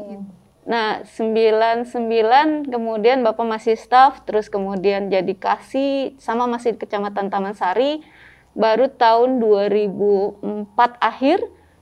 [0.62, 7.58] Nah, 99 kemudian Bapak masih staff, terus kemudian jadi kasih sama masih di Kecamatan Taman
[7.58, 8.06] Sari.
[8.52, 11.40] Baru tahun 2004 akhir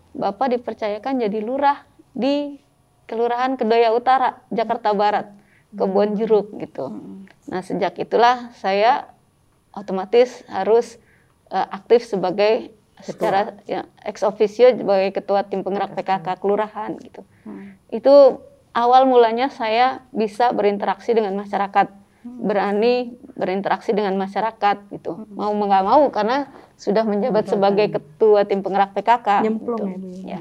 [0.10, 1.86] Bapak dipercayakan jadi lurah
[2.18, 2.58] di
[3.10, 5.34] Kelurahan Kedoya Utara, Jakarta Barat,
[5.74, 6.90] Kebon Jeruk gitu.
[6.90, 7.26] Hmm.
[7.50, 9.10] Nah sejak itulah saya
[9.74, 10.98] otomatis harus
[11.50, 13.06] uh, aktif sebagai ketua.
[13.06, 17.22] secara ya, ex officio sebagai ketua tim penggerak PKK kelurahan gitu.
[17.46, 17.78] Hmm.
[17.90, 21.99] Itu awal mulanya saya bisa berinteraksi dengan masyarakat.
[22.24, 25.24] Berani berinteraksi dengan masyarakat gitu.
[25.32, 29.48] Mau nggak mau karena sudah menjabat sebagai ketua tim penggerak PKK.
[29.48, 30.28] Nyemplung gitu.
[30.28, 30.40] ya.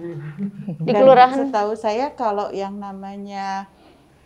[0.82, 1.38] Di kelurahan.
[1.46, 3.70] setahu saya kalau yang namanya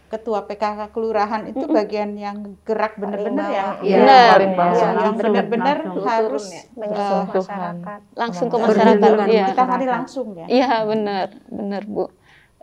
[0.08, 3.66] ketua PKK kelurahan itu bagian yang gerak benar-benar ya.
[3.80, 4.38] Iya, benar.
[4.40, 6.44] Ya, yang benar-benar harus
[6.76, 8.00] uh, masyarakat.
[8.16, 9.10] Langsung ke masyarakat.
[9.28, 9.46] Iya.
[9.52, 10.46] Kita kali langsung ya.
[10.48, 11.28] Iya, benar.
[11.48, 12.12] Benar, Bu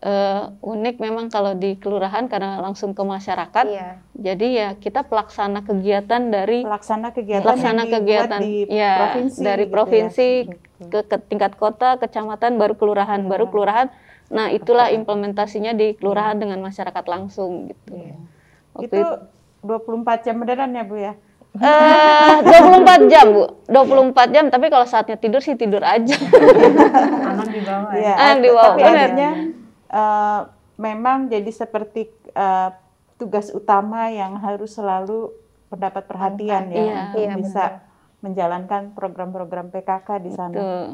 [0.04, 3.66] uh, unik memang kalau di kelurahan karena langsung ke masyarakat.
[3.68, 3.90] Iya.
[4.16, 9.74] Jadi ya kita pelaksana kegiatan dari pelaksana kegiatan pelaksana kegiatan di ya provinsi, dari gitu
[9.74, 10.88] provinsi ya.
[10.88, 13.28] ke, ke tingkat kota, kecamatan, baru kelurahan, ya.
[13.28, 13.52] baru iya.
[13.52, 13.88] kelurahan.
[14.30, 16.42] Nah itulah implementasinya di kelurahan ya.
[16.48, 17.92] dengan masyarakat langsung gitu.
[17.96, 18.16] Ya.
[18.76, 19.04] Waktu itu
[19.66, 21.14] 24 jam beneran ya Bu ya?
[21.50, 23.44] Eh, uh, 24 jam, Bu.
[23.66, 26.14] 24 jam, tapi kalau saatnya tidur sih tidur aja.
[27.26, 28.14] Anak di bawah ya.
[28.16, 28.78] Anak di bawah.
[28.78, 29.30] Tapi akhirnya
[29.90, 30.42] uh,
[30.80, 32.72] memang jadi seperti uh,
[33.20, 35.36] tugas utama yang harus selalu
[35.70, 37.88] mendapat perhatian ya iya, untuk iya, bisa betul.
[38.20, 40.56] menjalankan program-program PKK di sana.
[40.56, 40.86] Betul,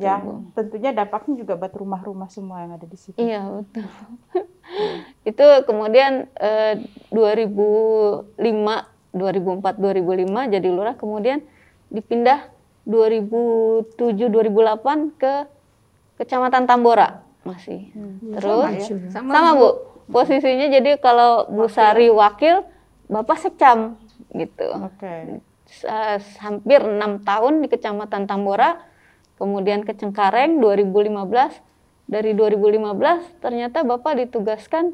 [0.00, 0.56] yang betul.
[0.58, 3.20] tentunya dampaknya juga buat rumah-rumah semua yang ada di situ.
[3.20, 3.86] Iya betul.
[5.30, 11.44] Itu kemudian eh, 2005, 2004, 2005 jadi lurah, kemudian
[11.92, 12.48] dipindah
[12.88, 13.94] 2007,
[14.28, 15.34] 2008 ke
[16.14, 17.92] Kecamatan Tambora masih.
[17.92, 18.40] Hmm.
[18.40, 18.84] Terus sama, ya?
[19.12, 19.68] sama, sama Bu.
[20.04, 22.64] Posisinya jadi kalau Bu Sari wakil,
[23.08, 23.96] Bapak sekcam
[24.36, 24.68] gitu.
[24.74, 25.00] Oke.
[25.00, 25.20] Okay.
[26.44, 28.84] hampir enam tahun di Kecamatan Tambora,
[29.40, 31.60] kemudian ke Cengkareng 2015.
[32.04, 34.92] Dari 2015 ternyata Bapak ditugaskan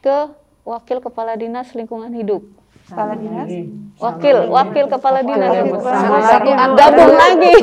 [0.00, 0.32] ke
[0.64, 2.42] wakil kepala dinas lingkungan hidup.
[2.86, 3.50] Kepala dinas?
[3.98, 5.50] Wakil, wakil kepala dinas.
[6.78, 7.54] Gabung lagi.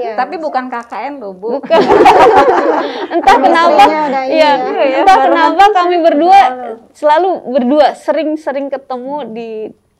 [0.00, 0.16] Iya.
[0.16, 1.60] Tapi bukan KKN loh, Bu.
[1.60, 1.76] Bukan.
[3.14, 3.84] entah kenapa,
[4.32, 5.04] iya, ya.
[5.04, 6.40] entah kenapa kami berdua
[6.96, 9.50] selalu berdua sering-sering ketemu di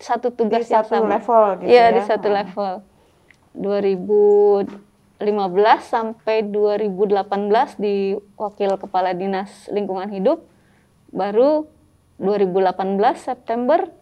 [0.00, 1.20] satu Di tugas yang satu sama.
[1.20, 1.92] level gitu Iya, ya.
[1.92, 2.72] di satu level.
[3.52, 5.20] 2015
[5.85, 10.40] sampai 2018 di Wakil Kepala Dinas Lingkungan Hidup.
[11.12, 11.68] Baru
[12.16, 13.92] 2018 September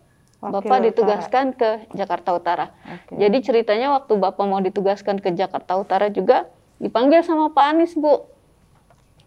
[0.40, 0.86] Wakil Bapak Utara.
[0.88, 2.66] ditugaskan ke Jakarta Utara.
[2.88, 3.20] Oke.
[3.20, 6.48] Jadi ceritanya waktu Bapak mau ditugaskan ke Jakarta Utara juga
[6.80, 8.24] dipanggil sama Pak Anies, Bu.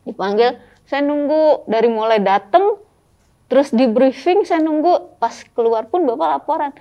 [0.09, 0.57] Dipanggil,
[0.89, 2.81] saya nunggu dari mulai datang
[3.45, 6.73] terus di briefing saya nunggu pas keluar pun Bapak laporan.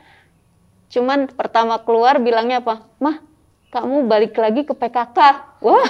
[0.89, 2.89] Cuman pertama keluar bilangnya apa?
[3.05, 3.21] Mah,
[3.69, 5.19] kamu balik lagi ke PKK.
[5.61, 5.85] Wah.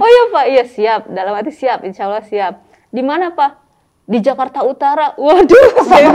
[0.00, 1.08] oh iya Pak, iya siap.
[1.08, 2.60] Dalam hati siap, insya Allah siap.
[2.92, 3.63] Di mana Pak?
[4.04, 5.16] Di Jakarta Utara.
[5.16, 5.68] Waduh.
[5.90, 6.12] saya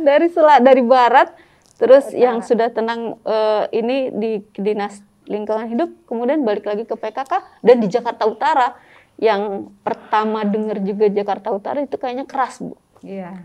[0.00, 1.28] dari selak dari barat,
[1.76, 7.62] terus yang sudah tenang eh, ini di dinas lingkungan hidup, kemudian balik lagi ke PKK
[7.62, 8.74] dan di Jakarta Utara
[9.20, 12.74] yang pertama dengar juga Jakarta Utara itu kayaknya keras bu
[13.04, 13.36] Iya.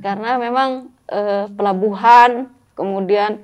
[0.00, 3.40] karena memang eh, pelabuhan kemudian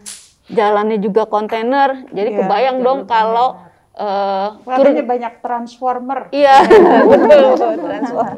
[0.48, 3.61] jalannya juga kontainer jadi Iya, kebayang dong kalau
[3.96, 6.28] eh, Warnanya banyak transformer.
[6.30, 6.61] iya
[7.11, 8.37] betul transform.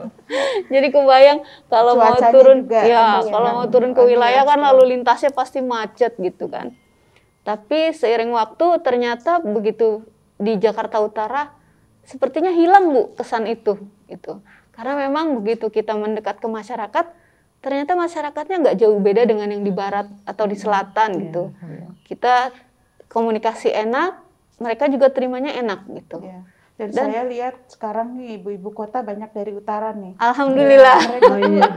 [0.73, 4.97] jadi kebayang kalau mau Cuacanya turun juga ya kalau mau turun ke wilayah kan lalu
[4.97, 6.73] lintasnya pasti macet gitu kan.
[7.42, 10.05] Tapi seiring waktu ternyata begitu
[10.37, 11.51] di Jakarta Utara
[12.05, 14.40] sepertinya hilang bu kesan itu gitu.
[14.73, 17.07] Karena memang begitu kita mendekat ke masyarakat
[17.59, 21.51] ternyata masyarakatnya nggak jauh beda dengan yang di barat atau di selatan gitu.
[22.07, 22.55] kita
[23.11, 24.28] komunikasi enak
[24.59, 26.42] mereka juga terimanya enak gitu Iya.
[26.75, 30.14] Dan, Dan- saya lihat sekarang nih ibu-ibu kota banyak dari utara nih.
[30.16, 31.35] alhamdulillah Mereka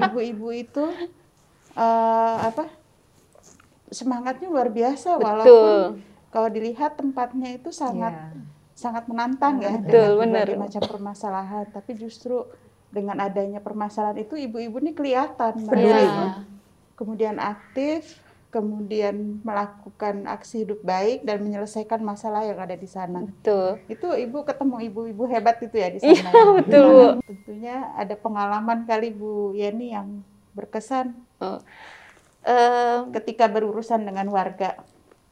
[0.08, 0.84] ibu-ibu itu
[1.74, 2.70] eh, apa
[3.88, 5.82] semangatnya luar biasa walaupun betul
[6.30, 8.40] kalau dilihat tempatnya itu sangat Iya.
[8.72, 10.48] sangat menantang ya Betul, dengan benar.
[10.48, 11.66] berbagai macam permasalahan.
[11.68, 12.48] Tapi justru
[12.88, 15.68] dengan adanya permasalahan itu ibu-ibu ini kelihatan Iya.
[15.68, 16.26] mereka
[16.94, 18.16] kemudian aktif,
[18.52, 23.24] kemudian melakukan aksi hidup baik dan menyelesaikan masalah yang ada di sana.
[23.24, 26.52] betul Itu ibu ketemu ibu-ibu hebat itu ya di Iya, sana.
[26.60, 27.00] betul, Bu.
[27.00, 30.20] Nah, Tentunya ada pengalaman kali Bu Yeni yang
[30.52, 31.16] berkesan
[32.42, 34.82] Eh, ketika berurusan dengan warga.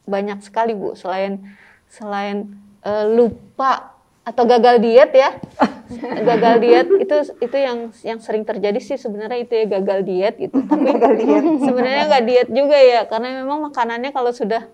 [0.09, 1.37] banyak sekali bu selain
[1.85, 2.49] selain
[2.81, 3.93] eh, lupa
[4.29, 5.33] atau gagal diet ya
[6.29, 10.61] gagal diet itu itu yang yang sering terjadi sih sebenarnya itu ya gagal diet gitu
[10.69, 11.43] tapi Gagal diet.
[11.65, 14.69] sebenarnya nggak diet juga ya karena memang makanannya kalau sudah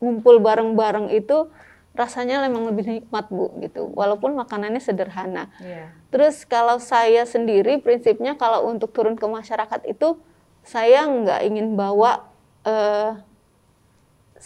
[0.00, 1.48] ngumpul bareng-bareng itu
[1.92, 5.90] rasanya memang lebih nikmat bu gitu walaupun makanannya sederhana Iya.
[6.08, 10.16] Terus kalau saya sendiri prinsipnya kalau untuk turun ke masyarakat itu
[10.62, 12.28] saya nggak ingin bawa
[12.62, 13.18] eh,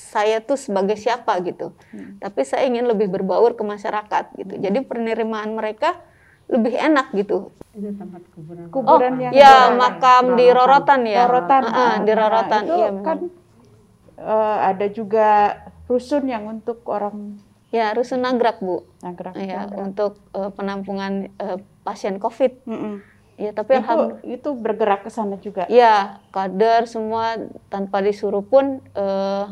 [0.03, 1.71] saya tuh sebagai siapa gitu,
[2.19, 4.55] tapi saya ingin lebih berbaur ke masyarakat gitu.
[4.59, 6.03] Jadi penerimaan mereka
[6.51, 7.55] lebih enak gitu.
[7.73, 8.69] Itu tempat kuburan.
[8.69, 11.25] Kuburan oh, yang ya makam di Rorotan ya.
[11.25, 11.63] Rorotan.
[11.65, 12.63] Ah, ah, di Nah, Rorotan.
[12.67, 13.19] itu iya kan
[14.21, 15.29] eh, ada juga
[15.89, 17.39] rusun yang untuk orang
[17.73, 18.85] Ya rusun nagrak bu.
[19.01, 19.33] nagrak.
[19.41, 22.69] Ya untuk eh, penampungan eh, pasien COVID.
[22.69, 22.95] Mm-mm.
[23.41, 24.21] Ya tapi Itu, alhamdulillah.
[24.29, 25.65] itu bergerak ke sana juga.
[25.73, 27.41] Ya, kader semua
[27.73, 29.45] tanpa disuruh pun eh,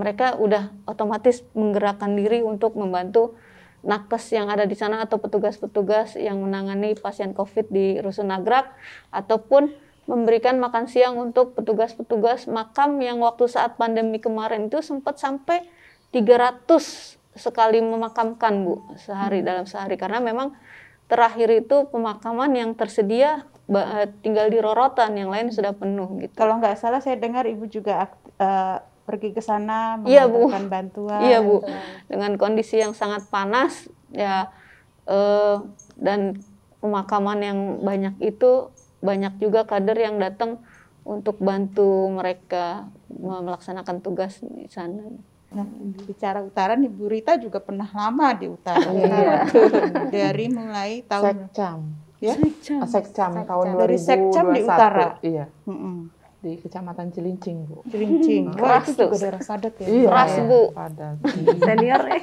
[0.00, 3.36] mereka udah otomatis menggerakkan diri untuk membantu
[3.84, 8.72] nakes yang ada di sana atau petugas-petugas yang menangani pasien COVID di Rusun Nagrak
[9.12, 9.72] ataupun
[10.08, 15.64] memberikan makan siang untuk petugas-petugas makam yang waktu saat pandemi kemarin itu sempat sampai
[16.10, 20.58] 300 sekali memakamkan Bu sehari dalam sehari karena memang
[21.06, 26.32] terakhir itu pemakaman yang tersedia eh, tinggal di Rorotan yang lain sudah penuh gitu.
[26.34, 28.78] Kalau nggak salah saya dengar ibu juga eh,
[29.10, 30.46] pergi ke sana Iya, Bu.
[30.46, 31.20] mengantarkan bantuan.
[31.20, 31.66] Iya Bu,
[32.06, 34.54] dengan kondisi yang sangat panas ya
[35.04, 35.56] eh,
[35.98, 36.38] dan
[36.78, 38.70] pemakaman yang banyak itu
[39.00, 40.62] banyak juga kader yang datang
[41.02, 45.02] untuk bantu mereka melaksanakan tugas di sana.
[45.50, 45.66] Nah,
[46.06, 48.86] bicara utara nih Bu Rita juga pernah lama di utara.
[48.86, 49.50] Iya.
[50.14, 51.78] Dari mulai tahun Sekcam.
[52.22, 52.34] ya.
[52.78, 53.82] Ah, Sekcam tahun 2021.
[53.82, 55.06] Dari Sekcam di utara.
[55.20, 55.44] Iya.
[56.40, 57.84] Di Kecamatan Cilincing, Bu.
[57.92, 58.48] Cilincing.
[58.56, 59.86] Wah, Keras itu juga daerah padat ya.
[60.08, 60.60] Keras, Bu.
[60.72, 61.16] Padat.
[61.68, 62.22] Senior eh.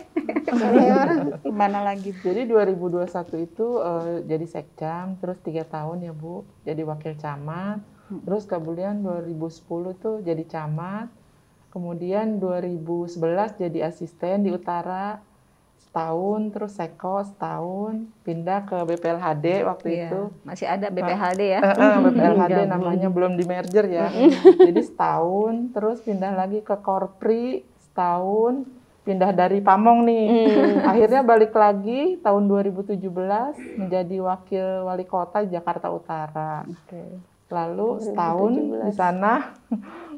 [1.45, 2.21] Gimana lagi Bu?
[2.25, 7.85] Jadi 2021 itu eh, jadi sekcam, terus tiga tahun ya Bu, jadi wakil camat.
[8.07, 11.11] Terus kemudian 2010 tuh jadi camat.
[11.69, 13.19] Kemudian 2011
[13.59, 15.21] jadi asisten di utara.
[15.97, 20.21] Setahun, terus Seko setahun, pindah ke BPLHD waktu Iya, itu.
[20.45, 21.61] Masih ada BPHD ya.
[21.65, 24.05] Eh, eh, BPLHD namanya belum di merger ya.
[24.69, 28.69] Jadi setahun, terus pindah lagi ke Korpri setahun,
[29.09, 30.27] pindah dari Pamong nih.
[30.93, 33.01] Akhirnya balik lagi tahun 2017
[33.81, 36.61] menjadi wakil wali kota Jakarta Utara.
[37.49, 38.53] Lalu setahun
[38.85, 39.57] di sana,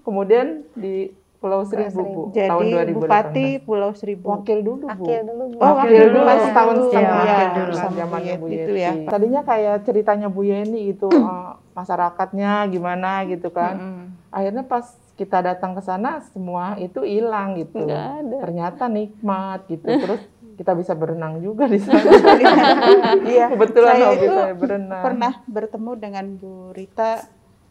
[0.04, 1.08] kemudian di
[1.40, 2.96] Pulau Seribu, Bu, Jadi tahun 2018.
[3.00, 4.28] Bupati Pulau Seribu.
[4.28, 5.08] Wakil dulu, Bu.
[5.08, 5.56] Wakil dulu, Bu.
[5.56, 6.28] Oh, wakil wakil dulu dulu.
[6.28, 8.68] pas setahun Iya, setengah wakil ya, dulu sama zamannya Bu Bu Yeti Yeti.
[8.68, 8.92] itu ya.
[9.08, 13.76] Tadinya kayak ceritanya Bu Yeni gitu, eh, masyarakatnya gimana gitu kan.
[14.30, 17.88] Akhirnya pas kita datang ke sana semua itu hilang gitu.
[17.88, 18.38] Nggak ada.
[18.44, 19.88] Ternyata nikmat gitu.
[20.04, 20.22] Terus
[20.60, 22.04] kita bisa berenang juga di sana.
[23.24, 25.04] Iya, Kebetulan saya hobi itu saya berenang.
[25.08, 27.24] pernah bertemu dengan Bu Rita.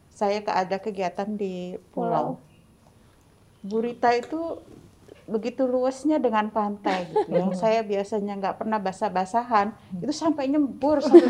[0.09, 2.41] Saya ke ada kegiatan di pulau.
[2.41, 2.48] Bu
[3.65, 4.63] Rita itu
[5.29, 7.29] begitu luasnya dengan pantai gitu.
[7.29, 11.05] Yang saya biasanya nggak pernah basah-basahan, itu sampai nyembur.
[11.05, 11.29] sampai.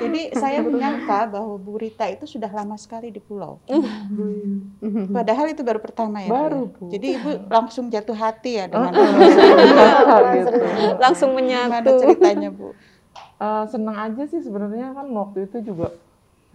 [0.00, 3.60] Jadi saya menyangka bahwa Bu Rita itu sudah lama sekali di pulau.
[5.12, 6.32] Padahal itu baru pertama ya.
[6.32, 6.40] Bu, ya?
[6.40, 6.84] Baru, Bu.
[6.88, 8.92] Jadi Ibu langsung jatuh hati ya dengan
[10.32, 10.56] gitu.
[10.96, 11.92] Langsung Gimana menyatu.
[12.00, 12.72] ceritanya Bu?
[13.38, 15.94] Eh, senang aja sih sebenarnya kan waktu itu juga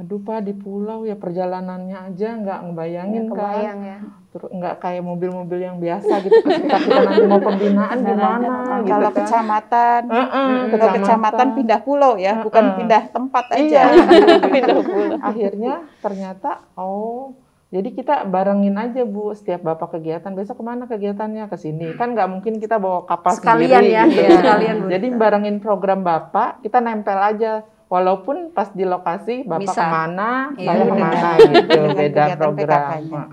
[0.04, 3.32] aduh pak di pulau ya perjalanannya aja nggak ngebayangin kan?
[3.32, 3.98] Kebayang ya.
[4.36, 8.48] terus nggak kayak mobil-mobil yang biasa gitu ketika kita nanti mau pembinaan gimana
[8.84, 9.18] gitu Kalau kan?
[9.24, 12.78] kecamatan, Heeh, kalau kecamatan pindah pulau ya, bukan Heeh.
[12.82, 13.94] pindah tempat iya.
[13.94, 14.04] Aja.
[14.58, 15.18] pindah pulau.
[15.24, 17.38] Akhirnya ternyata oh
[17.70, 20.30] jadi kita barengin aja bu setiap bapak kegiatan.
[20.34, 21.50] Besok ke mana kegiatannya?
[21.50, 21.94] Ke sini.
[21.98, 24.22] Kan nggak mungkin kita bawa kapal Sekalian sendiri ya, gitu.
[24.22, 24.88] iya, sekalian, Bu.
[24.94, 29.78] jadi barengin program bapak kita nempel aja walaupun pas di lokasi bapak Bisa.
[29.78, 33.24] ke mana Iya, saya ke mana gitu beda program PKK-nya.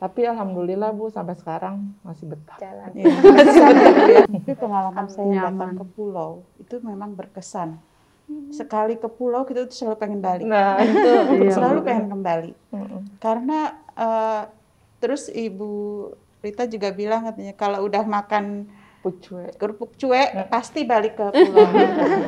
[0.00, 2.88] Tapi alhamdulillah bu sampai sekarang masih betah Jalan.
[2.96, 3.12] Iya.
[4.40, 7.76] Tapi pengalaman saya datang ke pulau itu memang berkesan.
[8.48, 11.10] Sekali ke pulau kita tuh selalu pengen balik, nah itu
[11.44, 12.52] Iya, selalu pengen kembali.
[12.72, 13.00] Heeh.
[13.20, 14.42] Karena eh,
[15.02, 15.72] terus Ibu
[16.40, 18.64] Rita juga bilang katanya kalau udah makan
[19.00, 21.68] pucue kerupuk cuek pasti balik ke pulau.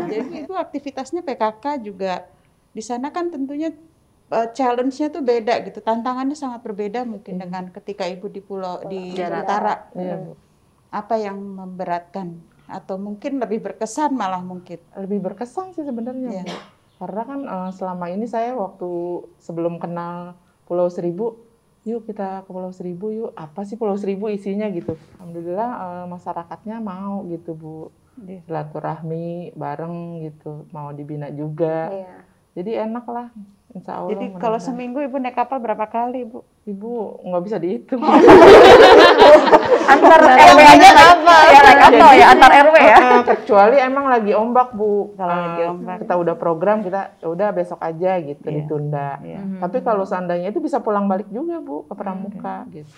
[0.08, 2.24] Jadi itu aktivitasnya PKK juga
[2.72, 3.68] di sana kan tentunya
[4.32, 5.85] eh, challenge-nya tuh beda gitu.
[5.85, 9.92] Tantangannya sangat berbeda mungkin dengan ketika Ibu di pulau di utara.
[9.92, 10.32] bu
[10.92, 12.37] Apa yang memberatkan
[12.68, 14.80] atau mungkin lebih berkesan malah mungkin.
[14.96, 16.44] lebih berkesan sih sebenarnya.
[16.44, 16.56] Bu.
[17.02, 18.88] karena kan eh, selama ini saya waktu
[19.42, 21.41] sebelum kenal Pulau Seribu
[21.83, 23.31] yuk kita ke Pulau Seribu yuk.
[23.35, 24.66] Apa sih Pulau Seribu isinya?
[24.71, 24.95] Gitu.
[25.18, 27.77] Alhamdulillah eh, masyarakatnya mau gitu bu.
[28.12, 28.45] Iya.
[28.45, 30.68] silaturahmi bareng gitu.
[30.68, 31.88] Mau dibina juga.
[31.88, 32.16] Iya.
[32.53, 33.33] jadi enak lah
[33.73, 36.45] insya Allah Jadi kalau seminggu Ibu naik kapal berapa kali, Bu?
[36.62, 38.03] ibu nggak bisa dihitung
[39.85, 41.35] Antar RW aja apa?
[41.44, 42.96] Ya naik kapal ya antar RW ya.
[42.96, 45.96] Eh, kecuali emang lagi ombak bu Kalau lagi ombak.
[46.00, 48.54] kita udah program kita ya udah besok aja gitu Iya.
[48.58, 49.40] ditunda Iya.
[49.58, 52.90] Tapi kalau seandainya itu bisa pulang balik juga bu ke Pramuka gitu.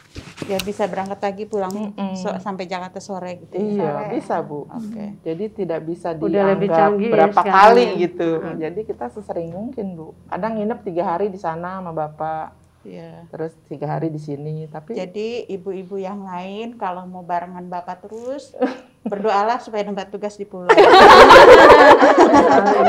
[0.44, 2.14] Ya bisa berangkat pagi pulang Mm-mm.
[2.14, 3.52] so- sampai Jakarta sore gitu.
[3.52, 3.60] ya.
[3.60, 4.06] Iya Sore.
[4.12, 4.60] bisa bu.
[4.66, 5.04] Oke.
[5.20, 7.98] Jadi tidak bisa Udah lebih dianggap ya berapa kali ya.
[8.00, 8.28] gitu.
[8.56, 10.12] Jadi kita sesering mungkin bu.
[10.26, 13.24] Kadang nginep tiga hari di sana sama bapak, Iya.
[13.32, 14.68] terus tiga hari di sini.
[14.68, 18.52] Tapi Jadi ibu-ibu yang lain kalau mau barengan Bapak terus
[19.10, 20.68] berdoalah supaya dapat tugas di pulau.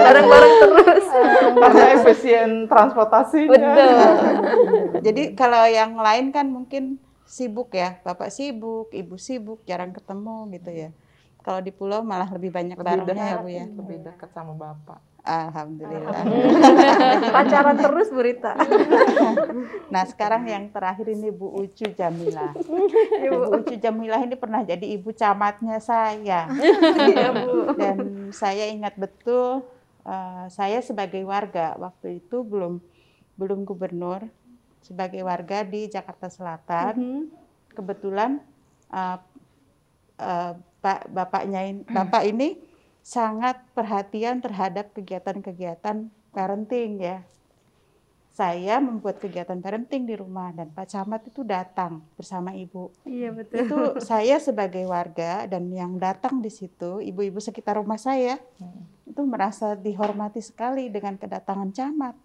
[0.06, 1.06] Bareng-bareng terus.
[1.64, 3.56] karena efisien transportasinya.
[3.56, 3.96] Betul.
[5.02, 10.72] Jadi kalau yang lain kan mungkin sibuk ya, Bapak sibuk, Ibu sibuk, jarang ketemu gitu
[10.72, 10.90] ya.
[11.46, 13.66] Kalau di pulau malah lebih banyak Lebih barengnya ya dekat, Bu ya.
[13.70, 14.98] lebih dekat sama bapak.
[15.26, 16.22] Alhamdulillah.
[17.36, 18.54] Pacaran terus Bu Rita.
[19.86, 22.54] Nah sekarang yang terakhir ini Bu Ucu Jamilah.
[23.34, 26.46] Bu Ucu Jamilah ini pernah jadi ibu camatnya saya.
[27.10, 27.74] Iya Bu.
[27.74, 29.66] Dan saya ingat betul
[30.06, 32.78] eh, saya sebagai warga waktu itu belum
[33.36, 34.22] belum gubernur
[34.86, 37.26] sebagai warga di Jakarta Selatan.
[37.74, 38.46] Kebetulan
[38.94, 39.18] eh,
[40.22, 40.54] eh,
[40.86, 42.62] Pak bapaknya bapak ini
[43.06, 47.22] sangat perhatian terhadap kegiatan-kegiatan parenting ya.
[48.34, 52.91] Saya membuat kegiatan parenting di rumah dan Pak Camat itu datang bersama ibu.
[53.08, 53.64] Iya betul.
[53.64, 58.36] Itu saya sebagai warga dan yang datang di situ, ibu-ibu sekitar rumah saya,
[59.08, 62.16] itu merasa dihormati sekali dengan kedatangan camat.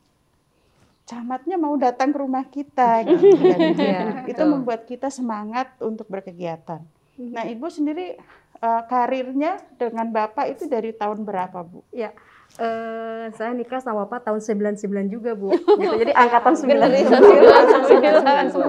[1.07, 3.31] Camatnya mau datang ke rumah kita, gitu.
[3.39, 4.51] Dan Iya, itu betul.
[4.51, 6.83] membuat kita semangat untuk berkegiatan.
[7.21, 8.17] Nah, ibu sendiri
[8.61, 11.85] eh, karirnya dengan bapak itu dari tahun berapa, bu?
[11.93, 12.17] Ya,
[12.59, 15.55] Uh, saya nikah sama Bapak tahun 99 juga, Bu.
[15.79, 15.95] Gitu.
[16.03, 17.07] Jadi angkatan 99.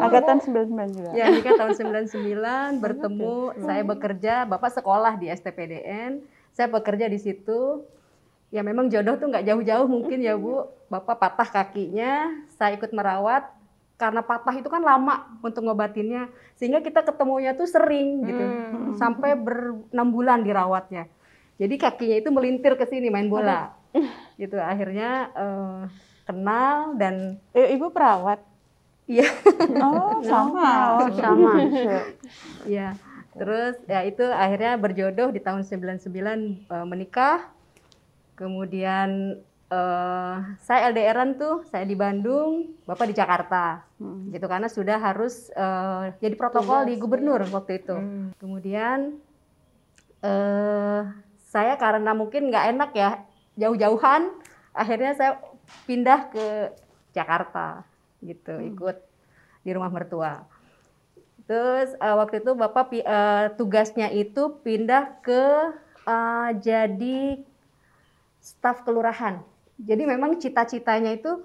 [0.06, 1.10] angkatan 99 juga.
[1.18, 6.22] Ya, nikah tahun 99, bertemu, saya bekerja, Bapak sekolah di STPDN,
[6.54, 7.82] saya bekerja di situ.
[8.54, 10.70] Ya memang jodoh tuh nggak jauh-jauh mungkin ya, Bu.
[10.92, 13.50] Bapak patah kakinya, saya ikut merawat,
[14.02, 16.34] karena patah itu kan lama untuk ngobatinnya.
[16.58, 18.42] Sehingga kita ketemunya tuh sering gitu.
[18.42, 18.98] Hmm.
[18.98, 21.06] sampai berenam bulan dirawatnya.
[21.62, 23.78] Jadi kakinya itu melintir ke sini main bola.
[24.42, 25.86] Gitu akhirnya uh,
[26.26, 28.42] kenal dan eh, ibu perawat?
[29.06, 29.30] Iya.
[29.86, 30.70] Oh sama.
[31.06, 31.62] Oh, sama
[32.66, 32.98] iya.
[33.38, 37.46] Terus ya itu akhirnya berjodoh di tahun 99 uh, menikah.
[38.34, 39.38] Kemudian
[39.72, 43.88] uh, saya LDRan tuh, saya di Bandung, Bapak di Jakarta.
[43.98, 44.30] Hmm.
[44.30, 47.96] Gitu karena sudah harus uh, jadi protokol di gubernur waktu itu.
[47.96, 48.36] Hmm.
[48.38, 49.18] Kemudian
[50.22, 51.02] uh,
[51.40, 53.12] saya karena mungkin nggak enak ya
[53.56, 54.32] jauh-jauhan,
[54.76, 55.32] akhirnya saya
[55.88, 56.46] pindah ke
[57.16, 57.88] Jakarta
[58.20, 58.70] gitu, hmm.
[58.76, 58.98] ikut
[59.64, 60.44] di rumah mertua.
[61.48, 65.44] Terus uh, waktu itu Bapak uh, tugasnya itu pindah ke
[66.08, 67.44] uh, jadi
[68.40, 69.44] staf kelurahan
[69.82, 71.42] jadi memang cita-citanya itu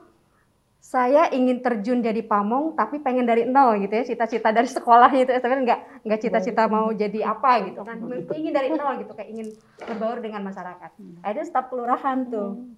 [0.87, 5.33] saya ingin terjun jadi pamong tapi pengen dari nol gitu ya cita-cita dari sekolahnya itu
[5.35, 7.99] sebenarnya nggak nggak cita-cita mau jadi apa gitu kan.
[8.31, 9.51] Ingin dari nol gitu kayak ingin
[9.83, 10.91] berbaur dengan masyarakat.
[11.27, 12.71] Ada staf kelurahan tuh.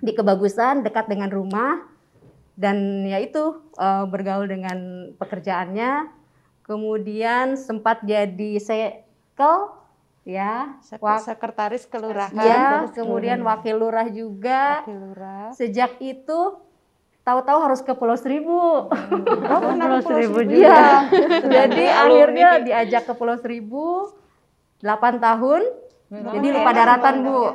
[0.00, 1.84] Di kebagusan dekat dengan rumah.
[2.56, 6.08] Dan ya itu uh, bergaul dengan pekerjaannya.
[6.64, 9.79] Kemudian sempat jadi sekel
[10.30, 16.40] ya Wak sekretaris kelurahan ya kemudian wakil lurah juga wakil lurah sejak itu
[17.26, 21.42] tahu-tahu harus ke Pulau Seribu oh, Pulau Seribu juga ya.
[21.42, 24.14] jadi akhirnya diajak ke Pulau Seribu
[24.78, 25.62] 8 tahun
[26.10, 27.54] Oh, Jadi lupa daratan bu.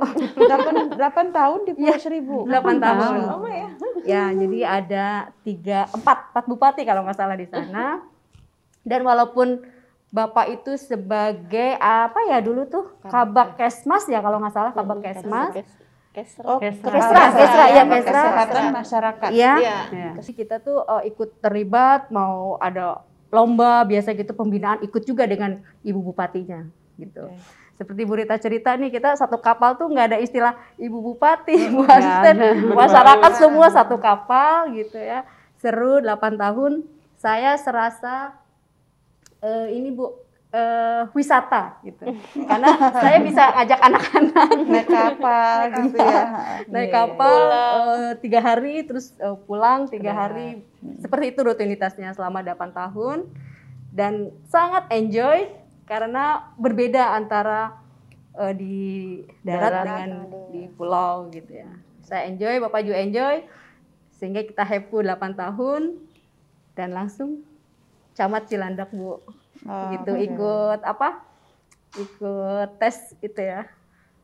[0.95, 2.47] Delapan tahun di Pulau ya, Seribu.
[2.47, 3.15] Delapan tahun.
[3.27, 3.67] Oh, ya.
[4.07, 5.05] ya, jadi ada
[5.43, 7.99] tiga empat empat bupati kalau nggak salah di sana.
[8.87, 9.59] Dan walaupun
[10.13, 15.53] Bapak itu sebagai apa ya dulu tuh kabak kesmas ya kalau nggak salah kabak kesmas.
[16.15, 16.47] Kesra.
[16.47, 16.95] Oh, kesra.
[16.95, 18.21] Kesra, kesra, ya kesra.
[18.23, 19.29] Kesehatan masyarakat.
[19.35, 19.53] Iya.
[19.59, 19.79] Ya.
[19.91, 20.11] ya.
[20.23, 23.03] Kita tuh uh, ikut terlibat mau ada
[23.35, 26.63] lomba biasa gitu pembinaan ikut juga dengan ibu bupatinya
[26.95, 27.27] gitu.
[27.27, 27.63] Okay.
[27.75, 31.83] Seperti Bu Rita cerita nih kita satu kapal tuh nggak ada istilah ibu bupati, bu
[31.83, 32.35] asisten,
[32.79, 35.27] masyarakat semua satu kapal gitu ya.
[35.59, 36.87] Seru 8 tahun.
[37.19, 38.37] Saya serasa
[39.45, 40.25] uh, ini Bu
[40.55, 42.09] uh, wisata gitu.
[42.49, 42.69] Karena
[43.03, 46.23] saya bisa ajak anak-anak naik kapal gitu ya.
[46.71, 46.95] Naik iya.
[46.95, 50.65] kapal uh, tiga hari terus uh, pulang tiga hari.
[51.01, 53.29] Seperti itu rutinitasnya selama 8 tahun
[53.93, 55.47] dan sangat enjoy
[55.85, 57.77] karena berbeda antara
[58.33, 60.09] uh, di darat, darat dengan
[60.49, 61.69] di pulau gitu ya.
[62.05, 63.45] Saya enjoy, Bapak juga enjoy
[64.15, 65.81] sehingga kita happy 8 tahun
[66.75, 67.43] dan langsung
[68.15, 69.05] Camat Cilandak Bu.
[69.11, 69.19] Oh,
[69.93, 70.25] gitu okay.
[70.31, 71.21] ikut apa?
[71.99, 73.67] Ikut tes itu ya.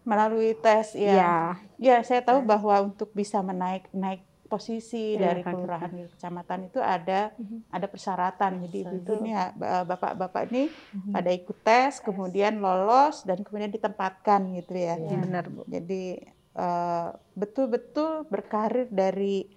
[0.08, 1.14] Melalui tes ya.
[1.14, 1.36] Ya,
[1.78, 6.84] ya saya tahu bahwa untuk bisa menaik naik posisi ya, dari kelurahan ke kecamatan itu
[6.84, 7.72] ada uh-huh.
[7.72, 8.52] ada persyaratan.
[8.68, 9.56] Jadi itu nih
[9.88, 11.14] bapak-bapak ini uh-huh.
[11.16, 15.00] pada ikut tes, kemudian lolos dan kemudian ditempatkan gitu ya.
[15.00, 15.16] ya.
[15.24, 15.64] Benar Bu.
[15.72, 16.20] Jadi
[16.60, 19.48] uh, betul-betul berkarir dari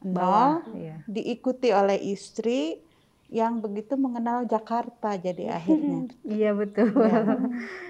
[0.00, 1.02] nol, ya.
[1.10, 2.80] diikuti oleh istri,
[3.28, 6.08] yang begitu mengenal Jakarta jadi akhirnya.
[6.24, 6.92] Iya betul.
[6.96, 7.22] Ya.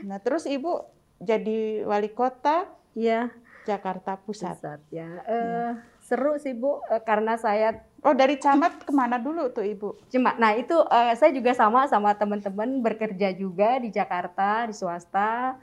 [0.04, 0.82] Nah terus ibu
[1.22, 2.66] jadi wali kota.
[2.98, 3.30] Iya.
[3.68, 4.56] Jakarta Pusat.
[4.58, 5.08] Pusat ya.
[5.28, 5.70] Uh,
[6.00, 7.84] Seru sih bu, uh, karena saya.
[8.00, 9.98] Oh dari camat ke mana dulu tuh ibu?
[10.08, 15.58] Cuma, nah itu uh, saya juga sama sama teman-teman bekerja juga di Jakarta di swasta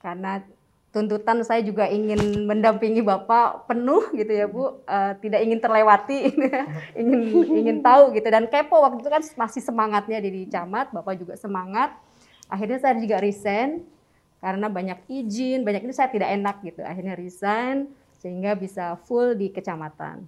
[0.00, 0.42] karena
[0.96, 6.32] tuntutan saya juga ingin mendampingi Bapak penuh gitu ya Bu, uh, tidak ingin terlewati,
[7.00, 7.20] ingin
[7.52, 11.92] ingin tahu gitu dan kepo waktu itu kan masih semangatnya di camat, Bapak juga semangat.
[12.48, 13.84] Akhirnya saya juga resign
[14.40, 16.80] karena banyak izin, banyak ini saya tidak enak gitu.
[16.80, 20.24] Akhirnya resign sehingga bisa full di kecamatan.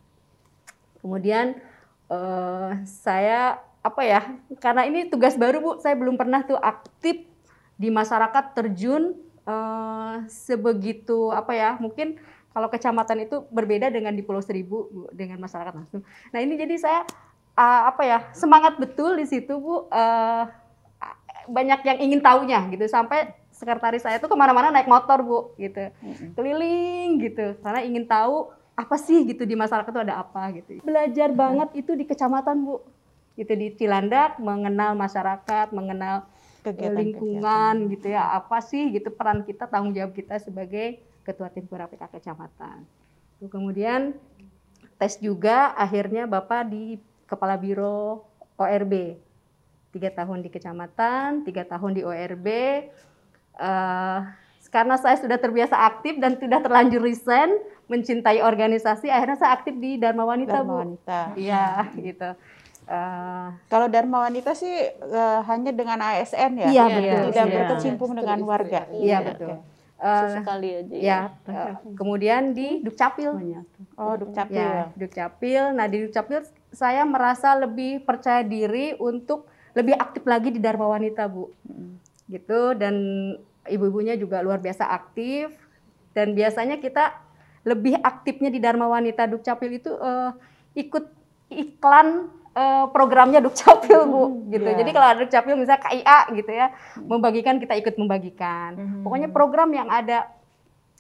[1.01, 1.57] Kemudian
[2.12, 4.21] uh, saya apa ya?
[4.61, 7.25] Karena ini tugas baru Bu, saya belum pernah tuh aktif
[7.81, 9.16] di masyarakat terjun
[9.49, 12.21] uh, sebegitu apa ya mungkin
[12.53, 16.03] kalau kecamatan itu berbeda dengan di Pulau Seribu Bu, dengan masyarakat langsung.
[16.35, 17.01] Nah ini jadi saya
[17.57, 20.45] uh, apa ya semangat betul di situ Bu uh,
[21.49, 22.85] banyak yang ingin tahunya gitu.
[22.91, 25.93] Sampai sekretaris saya tuh ke mana-mana naik motor Bu gitu.
[26.35, 27.57] Keliling gitu.
[27.63, 30.83] Karena ingin tahu apa sih gitu di masyarakat itu ada apa gitu.
[30.83, 32.83] Belajar banget itu di kecamatan Bu.
[33.39, 36.27] Gitu di Cilandak mengenal masyarakat mengenal
[36.77, 37.93] kegiatan, lingkungan kegiatan.
[37.97, 42.89] gitu ya apa sih gitu peran kita tanggung jawab kita sebagai ketua tim PK kecamatan.
[43.47, 44.16] Kemudian
[44.97, 46.99] tes juga akhirnya Bapak di
[47.29, 48.25] Kepala Biro
[48.57, 49.21] ORB.
[49.93, 52.47] Tiga tahun di kecamatan, tiga tahun di ORB.
[53.59, 54.21] Uh,
[54.69, 57.57] karena saya sudah terbiasa aktif dan sudah terlanjur resign,
[57.89, 61.21] mencintai organisasi, akhirnya saya aktif di Dharma Wanita, Dharma Wanita.
[61.41, 62.31] Iya, gitu.
[62.89, 64.72] Uh, Kalau Dharma Wanita sih
[65.05, 67.20] uh, hanya dengan ASN ya, iya, betul.
[67.28, 67.53] tidak iya.
[67.61, 68.89] berkecimpung dengan warga.
[68.89, 69.61] Iya betul.
[70.01, 70.97] Uh, Sesekali aja.
[70.97, 71.18] Ya.
[71.45, 73.61] Uh, kemudian di Dukcapil.
[73.93, 74.57] Oh, Dukcapil.
[74.57, 75.76] Ya, Dukcapil.
[75.76, 81.28] Nah di Dukcapil saya merasa lebih percaya diri untuk lebih aktif lagi di Dharma Wanita
[81.28, 81.93] bu, hmm.
[82.32, 82.72] gitu.
[82.72, 82.95] Dan
[83.68, 85.53] ibu-ibunya juga luar biasa aktif.
[86.16, 87.20] Dan biasanya kita
[87.68, 90.32] lebih aktifnya di Dharma Wanita Dukcapil itu uh,
[90.72, 91.05] ikut
[91.53, 94.67] iklan uh, programnya Dukcapil Bu gitu.
[94.67, 94.79] Yeah.
[94.83, 96.67] Jadi kalau ada Dukcapil misalnya KIA gitu ya,
[96.99, 98.71] membagikan kita ikut membagikan.
[98.75, 99.03] Hmm.
[99.07, 100.27] Pokoknya program yang ada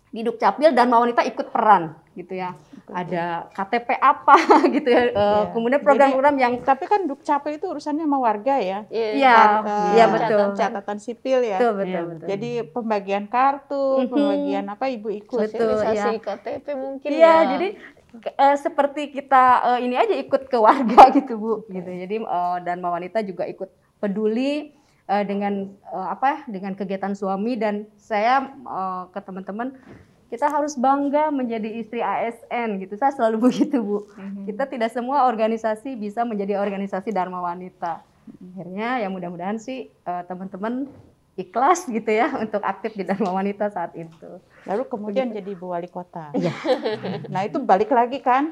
[0.08, 2.56] di Dukcapil dan wanita ikut peran gitu ya.
[2.88, 4.36] Ada KTP apa
[4.74, 5.12] gitu ya.
[5.12, 5.52] Yeah.
[5.52, 8.88] kemudian program-program yang tapi kan Dukcapil itu urusannya sama warga ya.
[8.88, 9.44] Iya, yeah.
[9.60, 10.56] uh, yeah, betul.
[10.56, 11.60] Catatan sipil ya.
[11.60, 12.26] Betul, betul, betul.
[12.32, 15.52] Jadi pembagian kartu, pembagian apa Ibu ikut.
[15.52, 16.16] Betul, ya.
[16.16, 17.34] KTP mungkin Iya, ya.
[17.52, 17.68] jadi
[18.14, 21.52] uh, seperti kita uh, ini aja ikut ke warga gitu bu.
[21.68, 21.90] Gitu.
[22.06, 24.72] Jadi uh, dan wanita juga ikut peduli
[25.10, 27.58] uh, dengan uh, apa dengan kegiatan suami.
[27.58, 29.76] Dan saya uh, ke teman-teman
[30.28, 32.96] kita harus bangga menjadi istri ASN gitu.
[33.00, 33.98] Saya selalu begitu bu.
[34.04, 34.44] Mm-hmm.
[34.52, 38.04] kita tidak semua organisasi bisa menjadi organisasi dharma wanita.
[38.28, 40.88] Akhirnya ya mudah-mudahan sih uh, teman-teman
[41.38, 44.42] ikhlas gitu ya untuk aktif di Dharma Wanita saat itu.
[44.66, 45.38] Lalu kemudian Begitu.
[45.38, 46.34] jadi ibu wali kota.
[46.34, 46.52] Iya.
[47.32, 48.50] nah itu balik lagi kan?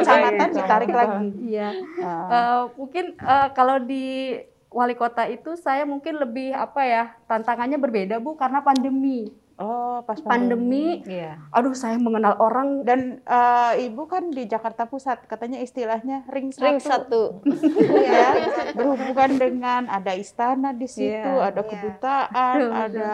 [0.00, 1.28] kecamatan ditarik lagi.
[1.44, 1.70] Iya.
[2.00, 2.08] Uh.
[2.08, 4.40] Uh, mungkin uh, kalau di
[4.72, 9.28] wali kota itu saya mungkin lebih apa ya tantangannya berbeda bu karena pandemi.
[9.54, 10.98] Oh, pas pandemi.
[10.98, 11.38] pandemi iya.
[11.54, 16.66] Aduh, saya mengenal orang dan uh, ibu kan di Jakarta Pusat, katanya istilahnya ring satu.
[16.66, 17.22] Ring satu.
[18.10, 21.70] ya, berhubungan dengan ada istana di situ, yeah, ada yeah.
[21.70, 23.10] kedutaan, ada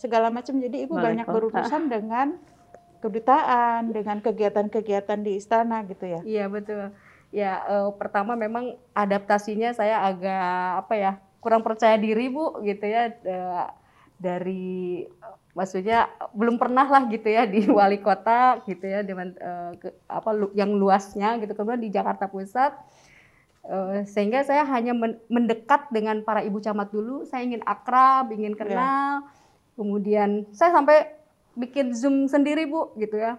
[0.00, 0.56] segala macam.
[0.56, 1.34] Jadi ibu Balik banyak kota.
[1.36, 2.26] berurusan dengan
[3.04, 6.20] kedutaan, dengan kegiatan-kegiatan di istana gitu ya.
[6.24, 6.96] Iya betul.
[7.28, 11.12] Ya, uh, pertama memang adaptasinya saya agak apa ya
[11.44, 13.12] kurang percaya diri bu, gitu ya.
[13.20, 13.68] Uh,
[14.14, 15.04] dari
[15.54, 20.30] maksudnya belum pernah lah gitu ya di wali kota gitu ya dengan uh, ke, apa
[20.34, 22.74] lu, yang luasnya gitu kemudian di Jakarta Pusat
[23.70, 28.58] uh, sehingga saya hanya men, mendekat dengan para ibu camat dulu saya ingin akrab ingin
[28.58, 28.60] iya.
[28.60, 29.74] kenal yeah.
[29.78, 31.14] kemudian saya sampai
[31.54, 33.38] bikin zoom sendiri bu gitu ya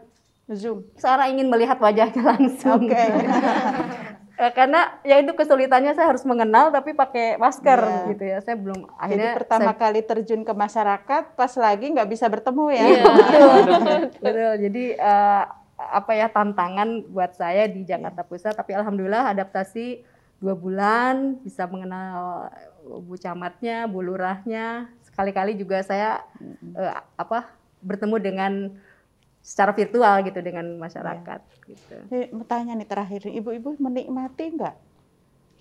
[0.55, 3.11] zoom sekarang ingin melihat wajahnya langsung okay.
[4.35, 8.07] karena ya itu kesulitannya saya harus mengenal tapi pakai masker yeah.
[8.11, 9.79] gitu ya saya belum akhirnya Jadi pertama saya...
[9.79, 13.03] kali terjun ke masyarakat pas lagi nggak bisa bertemu ya yeah.
[13.15, 13.49] betul
[14.19, 15.43] betul jadi uh,
[15.75, 18.29] apa ya tantangan buat saya di Jakarta yeah.
[18.29, 20.03] Pusat tapi alhamdulillah adaptasi
[20.43, 22.51] dua bulan bisa mengenal
[22.83, 26.27] bu camatnya bu lurahnya sekali-kali juga saya
[26.75, 27.47] uh, apa
[27.79, 28.51] bertemu dengan
[29.45, 31.65] secara virtual gitu dengan masyarakat ya.
[31.69, 31.95] gitu.
[32.49, 34.73] Tanya nih terakhir, ibu-ibu menikmati enggak?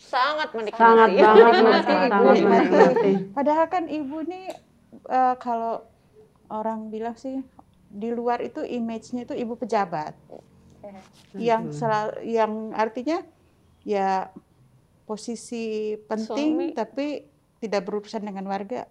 [0.00, 0.80] Sangat menikmati.
[0.80, 2.40] Sangat banget menikmati.
[2.48, 3.12] menikmati.
[3.36, 4.56] Padahal kan ibu nih
[5.04, 5.84] uh, kalau
[6.48, 7.44] orang bilang sih
[7.92, 10.16] di luar itu image-nya itu ibu pejabat.
[11.36, 13.20] Yang selalu yang artinya
[13.84, 14.32] ya
[15.04, 16.66] posisi penting Suami.
[16.72, 17.06] tapi
[17.60, 18.88] tidak berurusan dengan warga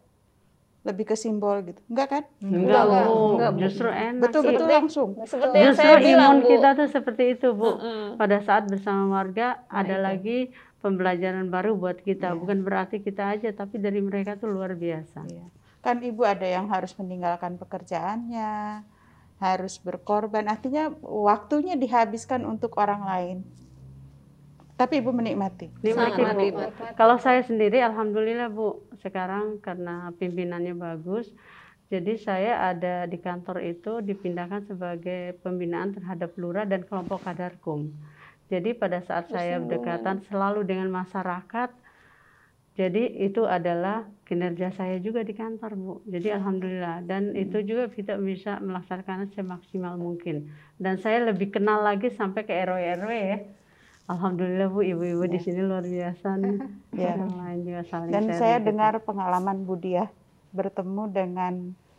[0.83, 1.79] lebih ke simbol gitu.
[1.87, 2.23] Enggak kan?
[2.43, 4.21] Enggak, enggak, enggak, justru enak.
[4.27, 5.09] Betul-betul langsung.
[5.23, 6.49] Seperti yang justru saya bilang, imun Bu.
[6.51, 7.63] kita tuh seperti itu, Bu.
[7.63, 8.07] Uh -uh.
[8.19, 10.03] Pada saat bersama warga nah, ada itu.
[10.03, 10.37] lagi
[10.83, 12.35] pembelajaran baru buat kita.
[12.35, 12.39] Yeah.
[12.43, 15.23] Bukan berarti kita aja, tapi dari mereka tuh luar biasa.
[15.31, 15.47] Yeah.
[15.79, 18.83] Kan Ibu ada yang harus meninggalkan pekerjaannya,
[19.39, 20.51] harus berkorban.
[20.51, 23.37] Artinya waktunya dihabiskan untuk orang lain
[24.73, 25.69] tapi ibu menikmati.
[25.85, 26.61] Menikmati, bu.
[26.97, 31.29] Kalau saya sendiri, alhamdulillah bu, sekarang karena pimpinannya bagus,
[31.93, 37.93] jadi saya ada di kantor itu dipindahkan sebagai pembinaan terhadap lurah dan kelompok kadarkum.
[38.49, 41.69] Jadi pada saat saya berdekatan selalu dengan masyarakat,
[42.73, 45.93] jadi itu adalah kinerja saya juga di kantor bu.
[46.09, 47.43] Jadi alhamdulillah dan hmm.
[47.45, 50.49] itu juga kita bisa melaksanakan semaksimal mungkin.
[50.81, 53.37] Dan saya lebih kenal lagi sampai ke RW RW ya
[54.05, 55.43] Alhamdulillah Bu, ibu-ibu di ya.
[55.43, 56.57] sini luar biasa nih.
[56.93, 57.15] ya.
[57.15, 58.67] Lain juga saling Dan saya gitu.
[58.69, 60.11] dengar pengalaman Bu Dia
[60.51, 61.53] bertemu dengan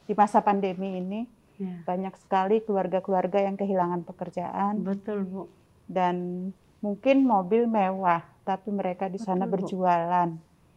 [0.04, 1.20] di masa pandemi ini
[1.56, 1.80] ya.
[1.82, 4.84] banyak sekali keluarga-keluarga yang kehilangan pekerjaan.
[4.84, 5.42] Betul Bu.
[5.84, 6.48] Dan
[6.78, 10.28] mungkin mobil mewah, tapi mereka di sana Betul, berjualan.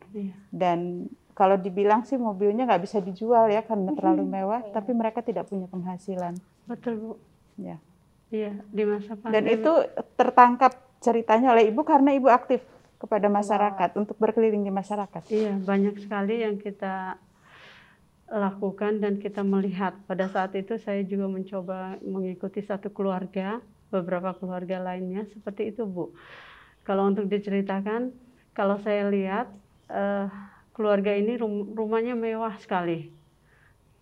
[0.09, 0.31] Ya.
[0.49, 4.71] Dan kalau dibilang sih mobilnya nggak bisa dijual ya karena terlalu mewah, Iya.
[4.73, 6.39] tapi mereka tidak punya penghasilan.
[6.63, 7.11] Betul Bu.
[7.57, 7.77] Ya.
[8.27, 9.55] Iya di masa Dan pandemi.
[9.55, 9.71] itu
[10.13, 12.61] tertangkap ceritanya oleh ibu karena ibu aktif
[12.97, 15.21] kepada masyarakat untuk berkeliling di masyarakat.
[15.29, 17.21] Iya, banyak sekali yang kita
[18.27, 19.95] lakukan dan kita melihat.
[20.09, 26.11] Pada saat itu saya juga mencoba mengikuti satu keluarga, beberapa keluarga lainnya seperti itu, Bu.
[26.83, 28.11] Kalau untuk diceritakan,
[28.51, 29.47] kalau saya lihat
[29.87, 30.27] eh,
[30.75, 33.13] keluarga ini rum- rumahnya mewah sekali.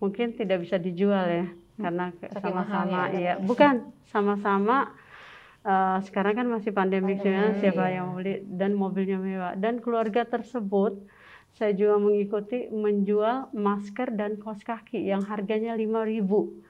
[0.01, 3.45] Mungkin tidak bisa dijual ya, karena ke- Saking sama-sama ya, ada.
[3.45, 3.73] bukan
[4.09, 4.77] sama-sama
[5.65, 7.99] eh, sekarang kan masih pandemi Pandemi, siapa iya.
[7.99, 9.53] yang mau beli dan mobilnya mewah.
[9.57, 11.01] Dan keluarga tersebut
[11.57, 16.65] saya juga mengikuti menjual masker dan kaos kaki yang harganya 5.000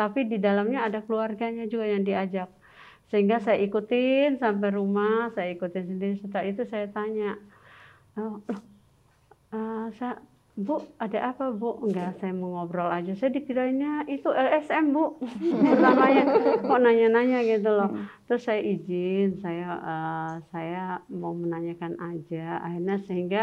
[0.00, 2.48] tapi di dalamnya ada keluarganya juga yang diajak.
[3.12, 6.14] Sehingga saya ikutin sampai rumah saya ikutin sendiri.
[6.16, 7.36] Setelah itu saya tanya
[8.16, 8.62] oh, loh,
[9.52, 10.16] eh, saya
[10.60, 11.80] Bu, ada apa Bu?
[11.82, 13.16] Enggak, saya mau ngobrol aja.
[13.16, 15.16] Saya dikiranya itu LSM Bu.
[15.72, 16.22] Pertamanya
[16.60, 17.90] kok nanya-nanya gitu loh.
[18.28, 22.60] Terus saya izin, saya eh, saya mau menanyakan aja.
[22.60, 23.42] Akhirnya sehingga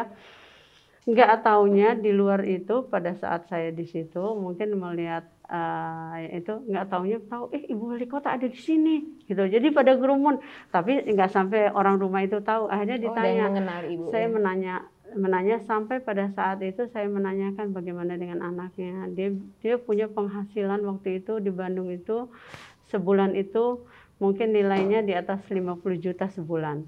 [1.08, 6.92] nggak taunya di luar itu pada saat saya di situ mungkin melihat eh, itu nggak
[6.92, 10.36] taunya tahu eh ibu wali kota ada di sini gitu jadi pada gerumun
[10.68, 14.12] tapi nggak sampai orang rumah itu tahu akhirnya Oh, ditanya mengenal ibu.
[14.12, 14.34] saya ya.
[14.36, 14.74] menanya
[15.16, 19.32] menanya sampai pada saat itu saya menanyakan bagaimana dengan anaknya dia
[19.64, 22.28] dia punya penghasilan waktu itu di Bandung itu
[22.92, 23.88] sebulan itu
[24.18, 26.84] mungkin nilainya di atas 50 juta sebulan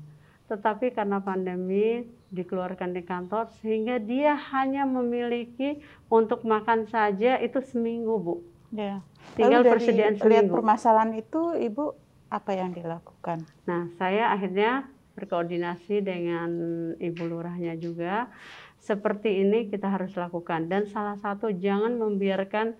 [0.49, 8.15] tetapi karena pandemi dikeluarkan di kantor sehingga dia hanya memiliki untuk makan saja itu seminggu
[8.17, 8.35] bu
[8.69, 9.01] Ya.
[9.33, 11.97] tinggal Lalu dari persediaan lihat seminggu permasalahan itu, ibu
[12.29, 13.41] apa yang dilakukan?
[13.65, 14.85] Nah, saya akhirnya
[15.19, 16.49] berkoordinasi dengan
[16.95, 18.31] ibu lurahnya juga.
[18.79, 22.79] Seperti ini kita harus lakukan dan salah satu jangan membiarkan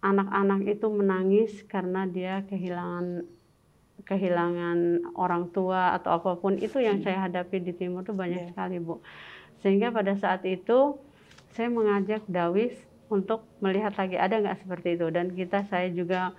[0.00, 3.28] anak-anak itu menangis karena dia kehilangan
[4.08, 8.50] kehilangan orang tua atau apa pun itu yang saya hadapi di timur itu banyak Iya.
[8.54, 9.04] sekali, Bu.
[9.60, 10.96] Sehingga pada saat itu
[11.52, 12.72] saya mengajak Dawis
[13.12, 16.32] untuk melihat lagi ada nggak seperti itu dan kita saya juga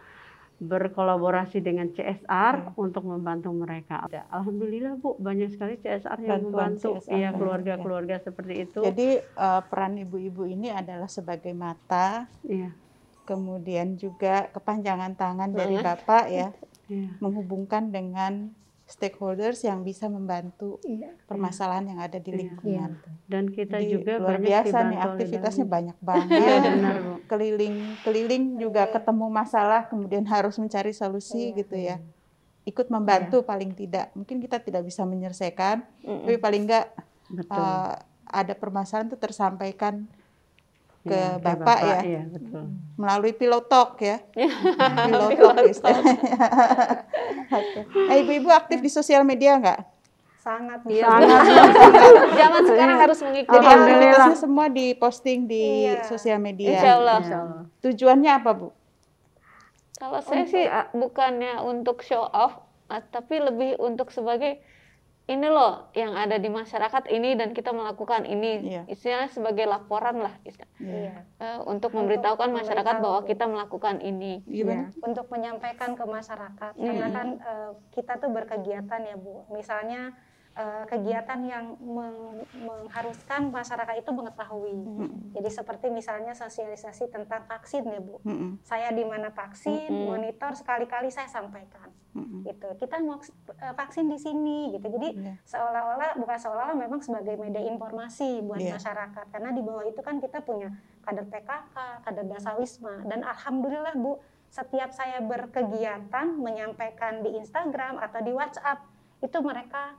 [0.60, 4.04] berkolaborasi dengan CSR untuk membantu mereka.
[4.28, 7.38] Alhamdulillah Bu, banyak sekali CSR yang Bantuan membantu CSR, iya ya.
[7.40, 8.80] keluarga-keluarga seperti itu.
[8.84, 12.76] Jadi eh, peran ibu-ibu ini adalah sebagai mata, Iya,
[13.24, 16.52] kemudian juga kepanjangan tangan dari bapak ya,
[16.92, 17.10] iya.
[17.24, 18.52] menghubungkan dengan
[18.90, 20.82] stakeholders yang bisa membantu
[21.24, 22.40] permasalahan yang ada di Iya.
[22.42, 22.92] lingkungan.
[23.24, 25.72] Dan kita Jadi juga luar banyak biasa nih aktivitasnya Dawis.
[25.72, 26.62] banyak Iya banget.
[26.74, 27.14] benar Bu.
[27.24, 32.02] keliling keliling juga ketemu masalah kemudian harus mencari solusi gitu ya
[32.62, 36.90] ikut membantu paling tidak mungkin kita tidak bisa menyelesaikan tapi paling enggak
[37.28, 37.54] Betul.
[37.56, 37.94] eh,
[38.26, 40.10] ada permasalahan itu tersampaikan
[41.02, 42.00] ke Iya, Bapak ya.
[42.02, 42.64] Iya, betul.
[42.96, 44.18] melalui pilotok ya
[45.08, 46.16] pilotok istilahnya
[47.50, 47.80] Oke.
[48.06, 49.80] Nah, ibu-ibu aktif di sosial media enggak
[50.38, 51.38] sangat Iya, dia
[52.34, 53.54] Zaman sekarang harus mengikuti.
[53.54, 56.04] jadi aktivitasnya semua diposting di Iya.
[56.04, 57.20] sosial media Insya Allah.
[57.80, 58.68] tujuannya apa bu
[59.94, 62.56] Kalau saya sih ah, bukannya untuk show off,
[62.88, 64.64] ah, tapi lebih untuk sebagai
[65.30, 68.66] ini loh yang ada di masyarakat ini dan kita melakukan ini.
[68.66, 68.82] Iya.
[68.90, 71.22] Istilahnya sebagai laporan lah istilah- Iya.
[71.38, 73.06] eh, untuk memberitahukan masyarakat memberitahu.
[73.06, 74.42] bahwa kita melakukan ini.
[74.42, 76.86] gimana untuk menyampaikan ke masyarakat Iya.
[76.90, 80.18] karena kan eh, kita tuh berkegiatan ya bu misalnya
[80.60, 84.76] eh, kegiatan yang meng- mengharuskan masyarakat itu mengetahui
[85.32, 88.60] jadi seperti misalnya sosialisasi tentang vaksin ya bu Mm-mm.
[88.62, 90.08] saya di mana vaksin Mm-mm.
[90.10, 92.44] monitor sekali-kali saya sampaikan Mm-mm.
[92.44, 93.24] gitu kita mau
[93.56, 95.34] eh, vaksin di sini gitu jadi Iya.
[95.44, 98.76] seolah-olah bukan seolah-olah memang sebagai media informasi buat Iya.
[98.76, 100.70] masyarakat karena di bawah itu kan kita punya
[101.02, 108.34] kader PKK, kader Dasawisma dan alhamdulillah Bu setiap saya berkegiatan menyampaikan di Instagram atau di
[108.34, 108.82] WhatsApp
[109.20, 109.94] itu mereka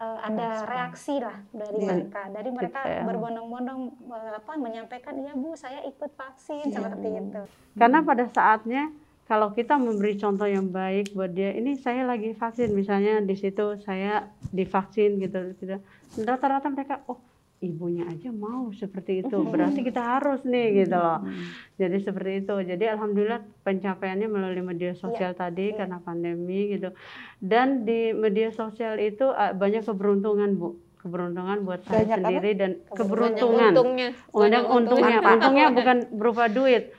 [0.00, 0.70] eh, ada Respon.
[0.70, 1.86] reaksi lah dari Iya.
[1.86, 3.80] mereka dari mereka Gitu berbondong-bondong
[4.10, 6.76] eh, apa menyampaikan ya Bu saya ikut vaksin Iya.
[6.80, 7.40] seperti itu
[7.74, 8.82] Karena pada saatnya
[9.24, 13.80] kalau kita memberi contoh yang baik buat dia, ini saya lagi vaksin, misalnya di situ
[13.80, 15.80] saya divaksin gitu, gitu.
[16.20, 17.16] Rata-rata mereka, oh
[17.64, 21.24] ibunya aja mau seperti itu, berarti kita harus nih gitu loh.
[21.80, 22.54] Jadi seperti itu.
[22.60, 25.82] Jadi alhamdulillah pencapaiannya melalui media sosial tadi iya.
[25.82, 26.92] karena pandemi gitu.
[27.40, 32.24] Dan di media sosial itu ah, banyak keberuntungan bu, keberuntungan buat saya Banyak apa?
[32.24, 33.72] sendiri dan keberuntungan.
[33.76, 34.08] untungnya.
[34.32, 36.92] Banyak untungnya, untungnya bukan berupa duit.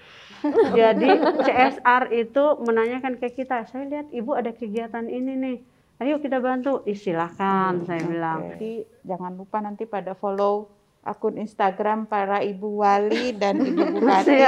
[0.78, 1.10] Jadi
[1.42, 5.58] CSR itu menanyakan ke kita, saya lihat ibu ada kegiatan ini nih,
[6.02, 6.84] ayo kita bantu.
[6.84, 8.56] Ih, silahkan, saya bilang.
[8.56, 10.72] Jadi jangan lupa nanti pada follow
[11.06, 14.42] akun Instagram para ibu wali dan ibu bupati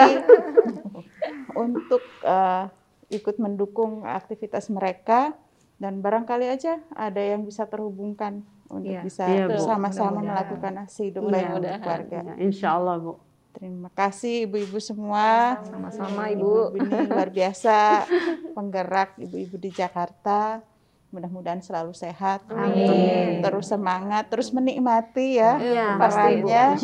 [1.66, 2.66] untuk uh,
[3.14, 5.38] ikut mendukung aktivitas mereka
[5.78, 11.30] dan barangkali aja ada yang bisa terhubungkan untuk ya, bisa iya, bersama-sama melakukan aksi hidup
[11.30, 12.20] baik untuk keluarga.
[12.26, 13.22] Ya, insya Allah Bu.
[13.56, 15.58] Terima kasih ibu-ibu semua.
[15.66, 16.74] Sama-sama ibu.
[16.74, 16.84] ibu.
[16.84, 18.06] Ini luar biasa
[18.54, 20.62] penggerak ibu-ibu di Jakarta.
[21.08, 23.40] Mudah-mudahan selalu sehat, Amin.
[23.40, 26.76] terus semangat, terus menikmati ya, ya perannya,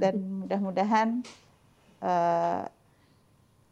[0.00, 1.20] dan mudah-mudahan
[2.00, 2.64] uh,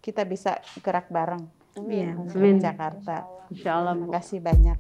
[0.05, 1.49] kita bisa gerak bareng
[1.81, 2.13] Amin.
[2.29, 2.61] Amin.
[2.61, 3.25] Jakarta.
[3.49, 3.97] Insya Allah.
[3.97, 4.79] Terima kasih banyak.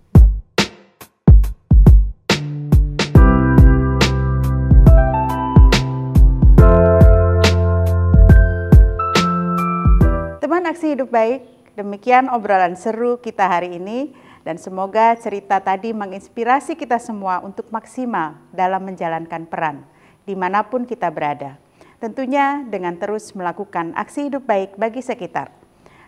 [10.44, 11.40] Teman Aksi Hidup Baik,
[11.72, 18.38] demikian obrolan seru kita hari ini dan semoga cerita tadi menginspirasi kita semua untuk maksimal
[18.54, 19.82] dalam menjalankan peran
[20.26, 21.56] di mana pun kita berada.
[21.98, 25.48] Tentunya dengan terus melakukan aksi hidup baik bagi sekitar.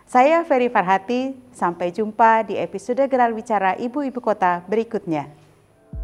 [0.05, 5.29] Saya Ferry Farhati, sampai jumpa di episode Geral Bicara Ibu-Ibu Kota berikutnya.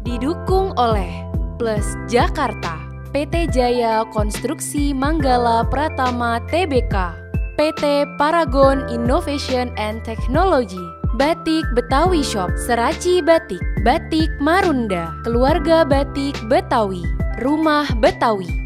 [0.02, 1.26] Didukung oleh
[1.58, 2.78] Plus Jakarta,
[3.10, 6.94] PT Jaya Konstruksi Manggala Pratama Tbk,
[7.58, 10.82] PT Paragon Innovation and Technology,
[11.16, 17.00] Batik Betawi Shop, Seraci Batik, Batik Marunda, Keluarga Batik Betawi,
[17.40, 18.65] Rumah Betawi,